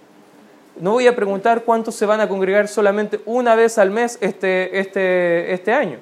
No 0.80 0.92
voy 0.92 1.08
a 1.08 1.16
preguntar 1.16 1.64
cuántos 1.64 1.96
se 1.96 2.06
van 2.06 2.22
a 2.22 2.30
congregar 2.30 2.68
solamente 2.68 3.20
una 3.26 3.56
vez 3.56 3.78
al 3.78 3.92
mes 3.92 4.18
este, 4.22 4.80
este, 4.80 5.54
este 5.54 5.74
año, 5.74 5.98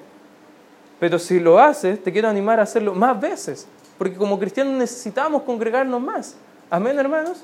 pero 1.00 1.18
si 1.20 1.40
lo 1.40 1.60
haces, 1.60 2.04
te 2.04 2.12
quiero 2.12 2.28
animar 2.28 2.60
a 2.60 2.64
hacerlo 2.64 2.94
más 2.94 3.20
veces, 3.20 3.68
porque 3.98 4.16
como 4.16 4.40
cristianos 4.40 4.74
necesitamos 4.74 5.44
congregarnos 5.44 6.02
más. 6.02 6.36
Amén, 6.70 7.00
hermanos. 7.00 7.44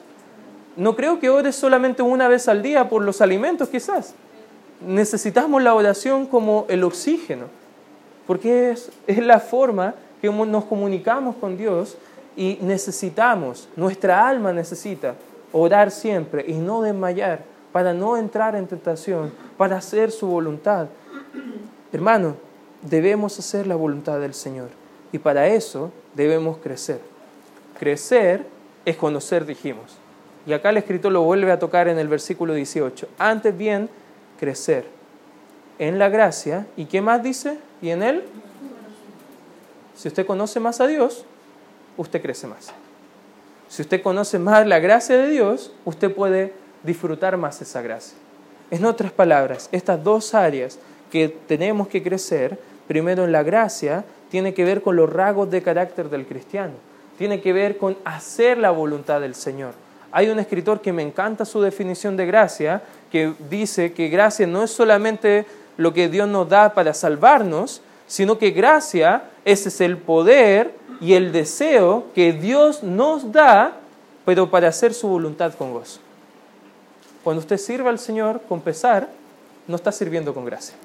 No 0.75 0.95
creo 0.95 1.19
que 1.19 1.29
ores 1.29 1.55
solamente 1.55 2.01
una 2.01 2.27
vez 2.27 2.47
al 2.47 2.61
día 2.61 2.89
por 2.89 3.01
los 3.01 3.21
alimentos, 3.21 3.69
quizás. 3.69 4.13
Necesitamos 4.85 5.61
la 5.61 5.73
oración 5.73 6.25
como 6.25 6.65
el 6.69 6.83
oxígeno 6.83 7.61
porque 8.31 8.71
es, 8.71 8.89
la 9.17 9.41
forma 9.41 9.93
que 10.21 10.29
nos 10.29 10.63
comunicamos 10.63 11.35
con 11.35 11.57
Dios 11.57 11.97
y 12.37 12.57
necesitamos, 12.61 13.67
nuestra 13.75 14.25
alma 14.25 14.53
necesita 14.53 15.15
orar 15.51 15.91
siempre 15.91 16.45
y 16.47 16.53
no 16.53 16.81
desmayar 16.81 17.43
para 17.71 17.93
no 17.93 18.17
entrar 18.17 18.55
en 18.55 18.67
tentación, 18.67 19.31
para 19.57 19.77
hacer 19.77 20.11
su 20.11 20.27
voluntad. 20.27 20.87
Hermano, 21.93 22.35
debemos 22.81 23.37
hacer 23.39 23.67
la 23.67 23.75
voluntad 23.75 24.19
del 24.19 24.33
Señor 24.33 24.69
y 25.11 25.19
para 25.19 25.47
eso 25.47 25.91
debemos 26.15 26.57
crecer. 26.57 26.99
Crecer 27.79 28.45
es 28.85 28.97
conocer, 28.97 29.45
dijimos. 29.45 29.97
Y 30.45 30.53
acá 30.53 30.69
el 30.69 30.77
escritor 30.77 31.11
lo 31.11 31.21
vuelve 31.21 31.51
a 31.51 31.59
tocar 31.59 31.87
en 31.87 31.99
el 31.99 32.07
versículo 32.07 32.53
18. 32.53 33.07
Antes 33.17 33.57
bien, 33.57 33.89
crecer 34.39 34.85
en 35.79 35.99
la 35.99 36.09
gracia. 36.09 36.67
¿Y 36.75 36.85
qué 36.85 37.01
más 37.01 37.21
dice? 37.23 37.57
y 37.81 37.89
en 37.89 38.03
Él, 38.03 38.23
si 39.95 40.07
usted 40.07 40.25
conoce 40.25 40.59
más 40.59 40.79
a 40.79 40.87
Dios, 40.87 41.25
usted 41.97 42.21
crece 42.21 42.47
más. 42.47 42.71
Si 43.71 43.81
usted 43.83 44.01
conoce 44.01 44.37
más 44.37 44.67
la 44.67 44.79
gracia 44.79 45.15
de 45.15 45.29
Dios, 45.29 45.71
usted 45.85 46.13
puede 46.13 46.51
disfrutar 46.83 47.37
más 47.37 47.61
esa 47.61 47.81
gracia. 47.81 48.17
En 48.69 48.83
otras 48.83 49.13
palabras, 49.13 49.69
estas 49.71 50.03
dos 50.03 50.33
áreas 50.35 50.77
que 51.09 51.29
tenemos 51.29 51.87
que 51.87 52.03
crecer, 52.03 52.59
primero 52.85 53.23
en 53.23 53.31
la 53.31 53.43
gracia, 53.43 54.03
tiene 54.29 54.53
que 54.53 54.65
ver 54.65 54.81
con 54.81 54.97
los 54.97 55.09
rasgos 55.09 55.49
de 55.49 55.61
carácter 55.61 56.09
del 56.09 56.25
cristiano, 56.25 56.73
tiene 57.17 57.39
que 57.39 57.53
ver 57.53 57.77
con 57.77 57.95
hacer 58.03 58.57
la 58.57 58.71
voluntad 58.71 59.21
del 59.21 59.35
Señor. 59.35 59.73
Hay 60.11 60.27
un 60.27 60.39
escritor 60.39 60.81
que 60.81 60.91
me 60.91 61.03
encanta 61.03 61.45
su 61.45 61.61
definición 61.61 62.17
de 62.17 62.25
gracia, 62.25 62.81
que 63.09 63.33
dice 63.49 63.93
que 63.93 64.09
gracia 64.09 64.45
no 64.47 64.63
es 64.63 64.71
solamente 64.71 65.45
lo 65.77 65.93
que 65.93 66.09
Dios 66.09 66.27
nos 66.27 66.49
da 66.49 66.73
para 66.73 66.93
salvarnos, 66.93 67.81
sino 68.05 68.37
que 68.37 68.51
gracia, 68.51 69.29
ese 69.45 69.69
es 69.69 69.79
el 69.79 69.95
poder 69.95 70.80
y 71.01 71.15
el 71.15 71.31
deseo 71.31 72.05
que 72.13 72.31
Dios 72.31 72.83
nos 72.83 73.31
da, 73.31 73.77
pero 74.23 74.51
para 74.51 74.67
hacer 74.67 74.93
su 74.93 75.07
voluntad 75.07 75.53
con 75.55 75.73
gozo. 75.73 75.99
Cuando 77.23 77.39
usted 77.39 77.57
sirva 77.57 77.89
al 77.89 77.97
Señor 77.97 78.41
con 78.47 78.61
pesar, 78.61 79.09
no 79.67 79.75
está 79.75 79.91
sirviendo 79.91 80.33
con 80.33 80.45
gracia. 80.45 80.75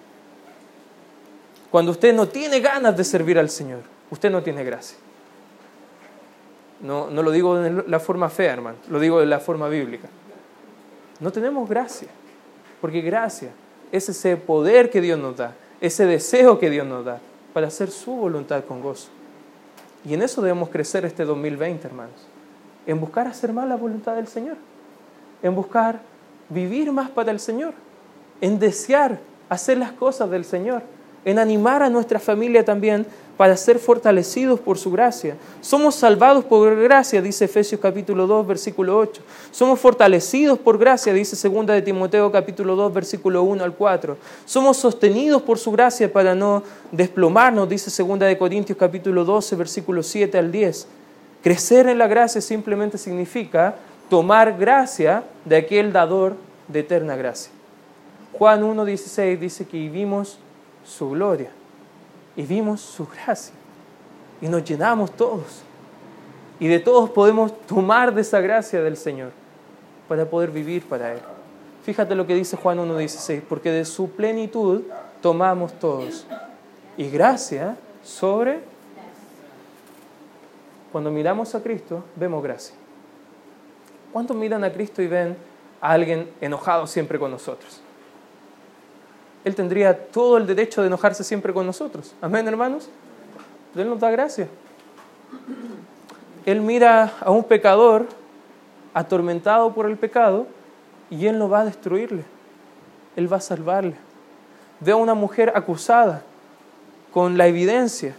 Cuando 1.71 1.93
usted 1.93 2.15
no 2.15 2.27
tiene 2.27 2.61
ganas 2.61 2.97
de 2.97 3.05
servir 3.05 3.39
al 3.39 3.51
Señor, 3.51 3.81
usted 4.11 4.31
no 4.31 4.43
tiene 4.43 4.65
gracia. 4.65 4.97
No, 6.81 7.11
no 7.11 7.23
lo 7.23 7.31
digo 7.31 7.59
de 7.59 7.85
la 7.87 8.01
forma 8.01 8.31
fea, 8.31 8.55
hermano, 8.55 8.79
lo 8.89 8.99
digo 8.99 9.21
de 9.21 9.27
la 9.27 9.39
forma 9.39 9.69
bíblica. 9.69 10.09
No 11.21 11.31
tenemos 11.31 11.69
gracia, 11.69 12.09
porque 12.81 13.03
gracia 13.03 13.51
es 13.93 14.09
ese 14.09 14.37
poder 14.39 14.89
que 14.89 15.03
Dios 15.03 15.19
nos 15.19 15.37
da, 15.37 15.55
ese 15.81 16.07
deseo 16.07 16.59
que 16.59 16.71
Dios 16.71 16.87
nos 16.87 17.05
da 17.05 17.21
para 17.53 17.67
hacer 17.67 17.91
su 17.91 18.13
voluntad 18.13 18.65
con 18.65 18.81
gozo. 18.81 19.09
Y 20.07 20.15
en 20.15 20.23
eso 20.23 20.41
debemos 20.41 20.69
crecer 20.69 21.05
este 21.05 21.25
2020, 21.25 21.87
hermanos. 21.87 22.27
En 22.87 23.01
buscar 23.01 23.27
hacer 23.27 23.53
más 23.53 23.69
la 23.69 23.75
voluntad 23.77 24.15
del 24.15 24.29
Señor. 24.29 24.57
En 25.43 25.55
buscar 25.55 26.01
vivir 26.49 26.93
más 26.93 27.11
para 27.11 27.33
el 27.33 27.41
Señor. 27.41 27.75
En 28.41 28.61
desear 28.61 29.19
hacer 29.49 29.79
las 29.79 29.91
cosas 29.93 30.31
del 30.31 30.45
Señor. 30.45 30.83
En 31.27 31.39
animar 31.39 31.83
a 31.83 31.91
nuestra 31.91 32.21
familia 32.21 32.65
también 32.65 33.05
para 33.37 33.57
ser 33.57 33.81
fortalecidos 33.81 34.61
por 34.61 34.79
su 34.79 34.91
gracia. 34.93 35.37
Somos 35.61 35.97
salvados 35.97 36.45
por 36.45 36.81
gracia, 36.81 37.21
dice 37.21 37.47
Efesios 37.47 37.81
capítulo 37.81 38.29
2, 38.29 38.47
versículo 38.47 38.97
8. 38.97 39.23
Somos 39.51 39.79
fortalecidos 39.79 40.57
por 40.59 40.79
gracia, 40.79 41.13
dice 41.13 41.37
segunda 41.37 41.75
de 41.75 41.83
Timoteo 41.83 42.31
capítulo 42.31 42.77
2, 42.77 42.95
versículo 42.95 43.43
1 43.43 43.65
al 43.65 43.75
4. 43.75 44.17
Somos 44.45 44.77
sostenidos 44.77 45.43
por 45.43 45.59
su 45.59 45.73
gracia 45.73 46.11
para 46.11 46.35
no 46.35 46.63
desplomarnos, 46.93 47.69
dice 47.69 47.91
segunda 47.91 48.27
de 48.27 48.39
Corintios 48.39 48.79
capítulo 48.79 49.25
12, 49.25 49.57
versículo 49.57 50.05
7 50.05 50.39
al 50.39 50.53
10. 50.53 50.87
Crecer 51.43 51.89
en 51.89 51.99
la 51.99 52.07
gracia 52.07 52.41
simplemente 52.41 52.99
significa 52.99 53.75
tomar 54.09 54.57
gracia 54.57 55.25
de 55.45 55.57
aquel 55.57 55.93
dador 55.93 56.37
de 56.69 56.81
eterna 56.81 57.17
gracia. 57.17 57.51
Juan 58.33 58.63
1.16 58.63 59.39
dice 59.39 59.67
que 59.67 59.77
vivimos 59.77 60.39
su 60.87 61.11
gloria 61.11 61.51
y 62.37 62.43
vimos 62.43 62.81
su 62.81 63.07
gracia. 63.07 63.55
Y 64.41 64.49
nos 64.49 64.65
llenamos 64.65 65.11
todos. 65.11 65.63
Y 66.61 66.69
de 66.69 66.79
todos 66.79 67.11
podemos 67.11 67.59
tomar 67.67 68.15
de 68.15 68.21
esa 68.21 68.41
gracia 68.41 68.83
del 68.83 68.97
Señor 68.97 69.33
para 70.09 70.25
poder 70.25 70.51
vivir 70.51 70.85
para 70.87 71.13
Él. 71.13 71.21
Fíjate 71.85 72.15
lo 72.15 72.27
que 72.27 72.35
dice 72.35 72.57
Juan 72.57 72.79
1.16, 72.79 73.43
porque 73.49 73.71
de 73.71 73.85
su 73.85 74.11
plenitud 74.11 74.83
tomamos 75.21 75.73
todos. 75.79 76.27
Y 76.97 77.09
gracia 77.11 77.77
sobre 78.03 78.61
cuando 80.93 81.11
miramos 81.11 81.55
a 81.55 81.63
Cristo, 81.63 82.03
vemos 82.15 82.43
gracia. 82.43 82.75
¿Cuántos 84.13 84.37
miran 84.37 84.65
a 84.65 84.73
Cristo 84.73 85.03
y 85.03 85.07
ven 85.07 85.37
a 85.81 85.91
alguien 85.91 86.31
enojado 86.41 86.87
siempre 86.87 87.19
con 87.19 87.31
nosotros? 87.31 87.83
Él 89.47 89.55
tendría 89.55 89.97
todo 90.09 90.39
el 90.39 90.45
derecho 90.49 90.81
de 90.81 90.89
enojarse 90.89 91.23
siempre 91.23 91.53
con 91.53 91.65
nosotros. 91.65 92.17
Amén, 92.21 92.49
hermanos. 92.49 92.89
Él 93.77 93.89
nos 93.89 94.01
da 94.01 94.11
gracia. 94.11 94.49
Él 96.45 96.61
mira 96.61 97.13
a 97.21 97.31
un 97.31 97.45
pecador 97.45 98.09
atormentado 98.93 99.73
por 99.73 99.87
el 99.87 99.97
pecado 99.97 100.49
y 101.11 101.27
Él 101.27 101.39
no 101.39 101.49
va 101.49 101.61
a 101.61 101.65
destruirle. 101.65 102.25
Él 103.15 103.33
va 103.33 103.37
a 103.37 103.41
salvarle. 103.41 103.95
Ve 104.81 104.91
a 104.91 104.97
una 104.97 105.15
mujer 105.15 105.53
acusada 105.55 106.25
con 107.13 107.39
la 107.39 107.47
evidencia 107.47 108.17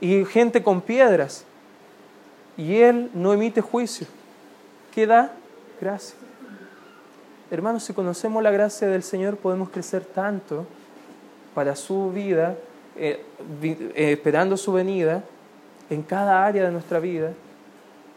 y 0.00 0.24
gente 0.24 0.62
con 0.62 0.80
piedras 0.80 1.44
y 2.56 2.76
Él 2.76 3.10
no 3.12 3.34
emite 3.34 3.60
juicio. 3.60 4.06
¿Qué 4.94 5.06
da? 5.06 5.32
Gracia. 5.82 6.16
Hermanos, 7.48 7.84
si 7.84 7.92
conocemos 7.92 8.42
la 8.42 8.50
gracia 8.50 8.88
del 8.88 9.04
Señor 9.04 9.36
podemos 9.36 9.70
crecer 9.70 10.04
tanto 10.04 10.66
para 11.54 11.76
su 11.76 12.10
vida, 12.10 12.56
eh, 12.96 13.22
eh, 13.62 14.12
esperando 14.12 14.56
su 14.56 14.72
venida, 14.72 15.22
en 15.88 16.02
cada 16.02 16.44
área 16.44 16.64
de 16.64 16.72
nuestra 16.72 16.98
vida. 16.98 17.32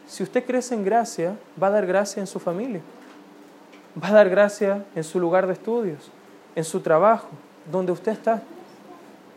Si 0.08 0.24
usted 0.24 0.44
crece 0.44 0.74
en 0.74 0.84
gracia, 0.84 1.36
va 1.62 1.68
a 1.68 1.70
dar 1.70 1.86
gracia 1.86 2.20
en 2.20 2.26
su 2.26 2.40
familia, 2.40 2.80
va 4.02 4.08
a 4.08 4.12
dar 4.12 4.28
gracia 4.28 4.84
en 4.96 5.04
su 5.04 5.20
lugar 5.20 5.46
de 5.46 5.52
estudios, 5.52 6.10
en 6.56 6.64
su 6.64 6.80
trabajo, 6.80 7.28
donde 7.70 7.92
usted 7.92 8.12
está. 8.12 8.42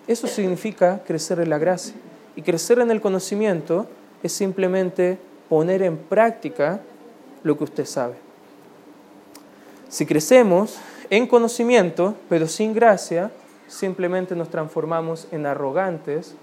Eso 0.07 0.25
significa 0.25 1.03
crecer 1.05 1.39
en 1.39 1.51
la 1.51 1.59
gracia. 1.59 1.93
Y 2.35 2.41
crecer 2.41 2.79
en 2.79 2.89
el 2.89 2.99
conocimiento 2.99 3.87
es 4.23 4.33
simplemente 4.33 5.19
poner 5.49 5.83
en 5.83 5.97
práctica 5.97 6.81
lo 7.43 7.55
que 7.55 7.65
usted 7.65 7.85
sabe. 7.85 8.22
Si 9.93 10.07
crecemos 10.07 10.79
en 11.11 11.27
conocimiento, 11.27 12.15
pero 12.27 12.47
sin 12.47 12.73
gracia, 12.73 13.29
simplemente 13.67 14.35
nos 14.35 14.49
transformamos 14.49 15.27
en 15.31 15.45
arrogantes 15.45 16.33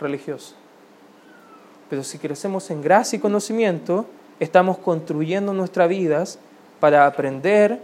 religiosos. 0.00 0.56
Pero 1.90 2.02
si 2.02 2.16
crecemos 2.16 2.70
en 2.70 2.80
gracia 2.80 3.18
y 3.18 3.20
conocimiento, 3.20 4.06
estamos 4.40 4.78
construyendo 4.78 5.52
nuestras 5.52 5.86
vidas 5.86 6.38
para 6.80 7.04
aprender, 7.04 7.78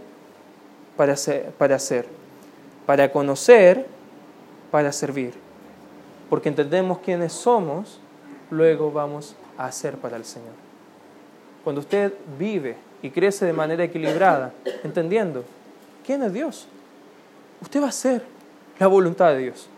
para 0.97 1.13
para, 1.59 1.75
hacer, 1.75 2.07
para 2.87 3.11
conocer, 3.11 3.85
para 4.71 4.91
servir. 4.91 5.35
Porque 6.31 6.49
entendemos 6.49 6.97
quiénes 6.97 7.33
somos, 7.33 7.99
luego 8.49 8.91
vamos 8.91 9.35
a 9.55 9.65
hacer 9.65 9.97
para 9.97 10.17
el 10.17 10.25
Señor. 10.25 10.55
Cuando 11.63 11.81
usted 11.81 12.11
vive 12.39 12.88
y 13.01 13.09
crece 13.09 13.45
de 13.45 13.53
manera 13.53 13.83
equilibrada, 13.83 14.53
entendiendo 14.83 15.43
quién 16.05 16.23
es 16.23 16.33
Dios, 16.33 16.67
usted 17.61 17.81
va 17.81 17.85
a 17.85 17.89
hacer 17.89 18.23
la 18.79 18.87
voluntad 18.87 19.31
de 19.31 19.39
Dios. 19.39 19.69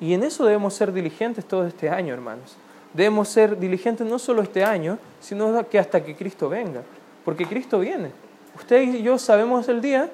Y 0.00 0.14
en 0.14 0.24
eso 0.24 0.44
debemos 0.44 0.74
ser 0.74 0.92
diligentes 0.92 1.44
todo 1.44 1.66
este 1.66 1.88
año, 1.88 2.12
hermanos. 2.12 2.56
Debemos 2.92 3.28
ser 3.28 3.58
diligentes 3.58 4.06
no 4.06 4.18
solo 4.18 4.42
este 4.42 4.64
año, 4.64 4.98
sino 5.20 5.68
que 5.68 5.78
hasta 5.78 6.04
que 6.04 6.14
Cristo 6.16 6.48
venga. 6.48 6.82
Porque 7.24 7.46
Cristo 7.46 7.78
viene. 7.78 8.10
Usted 8.56 8.82
y 8.82 9.02
yo 9.02 9.18
sabemos 9.18 9.68
el 9.68 9.80
día, 9.80 10.10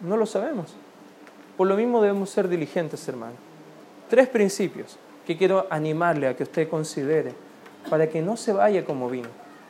no 0.00 0.16
lo 0.16 0.26
sabemos. 0.26 0.74
Por 1.56 1.68
lo 1.68 1.76
mismo 1.76 2.02
debemos 2.02 2.30
ser 2.30 2.48
diligentes, 2.48 3.06
hermanos. 3.08 3.36
Tres 4.08 4.28
principios 4.28 4.98
que 5.26 5.36
quiero 5.36 5.66
animarle 5.70 6.26
a 6.28 6.36
que 6.36 6.42
usted 6.42 6.68
considere 6.68 7.32
para 7.88 8.08
que 8.08 8.20
no 8.20 8.36
se 8.36 8.52
vaya 8.52 8.84
como 8.84 9.08
vino, 9.08 9.28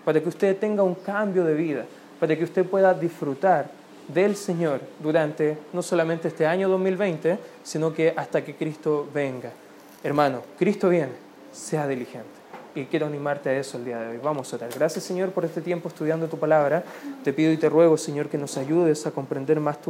para 0.09 0.22
que 0.22 0.28
usted 0.30 0.56
tenga 0.56 0.82
un 0.82 0.94
cambio 0.94 1.44
de 1.44 1.52
vida, 1.52 1.84
para 2.18 2.34
que 2.34 2.42
usted 2.42 2.64
pueda 2.64 2.94
disfrutar 2.94 3.70
del 4.09 4.36
Señor 4.36 4.80
durante 5.02 5.59
no 5.74 5.82
solamente 5.82 6.28
este 6.28 6.46
año 6.46 6.66
2020, 6.70 7.38
sino 7.62 7.92
que 7.92 8.14
hasta 8.16 8.42
que 8.42 8.54
Cristo 8.54 9.06
venga. 9.12 9.52
Hermano, 10.02 10.44
Cristo 10.59 10.88
viene, 10.88 11.12
sea 11.52 11.86
diligente. 11.86 12.26
Y 12.74 12.86
quiero 12.86 13.04
animarte 13.04 13.50
a 13.50 13.59
eso 13.59 13.76
el 13.76 13.84
día 13.84 14.00
de 14.00 14.09
hoy. 14.09 14.18
Vamos 14.24 14.50
a 14.50 14.56
orar. 14.56 14.70
Gracias 14.74 15.04
Señor 15.04 15.28
por 15.32 15.44
este 15.44 15.61
tiempo 15.61 15.90
estudiando 15.90 16.26
tu 16.26 16.38
palabra. 16.38 16.84
Te 17.22 17.34
pido 17.34 17.52
y 17.52 17.59
te 17.59 17.68
ruego 17.68 17.98
Señor 17.98 18.30
que 18.30 18.38
nos 18.38 18.56
ayudes 18.56 19.06
a 19.06 19.11
comprender 19.11 19.61
más 19.61 19.78
tu 19.78 19.86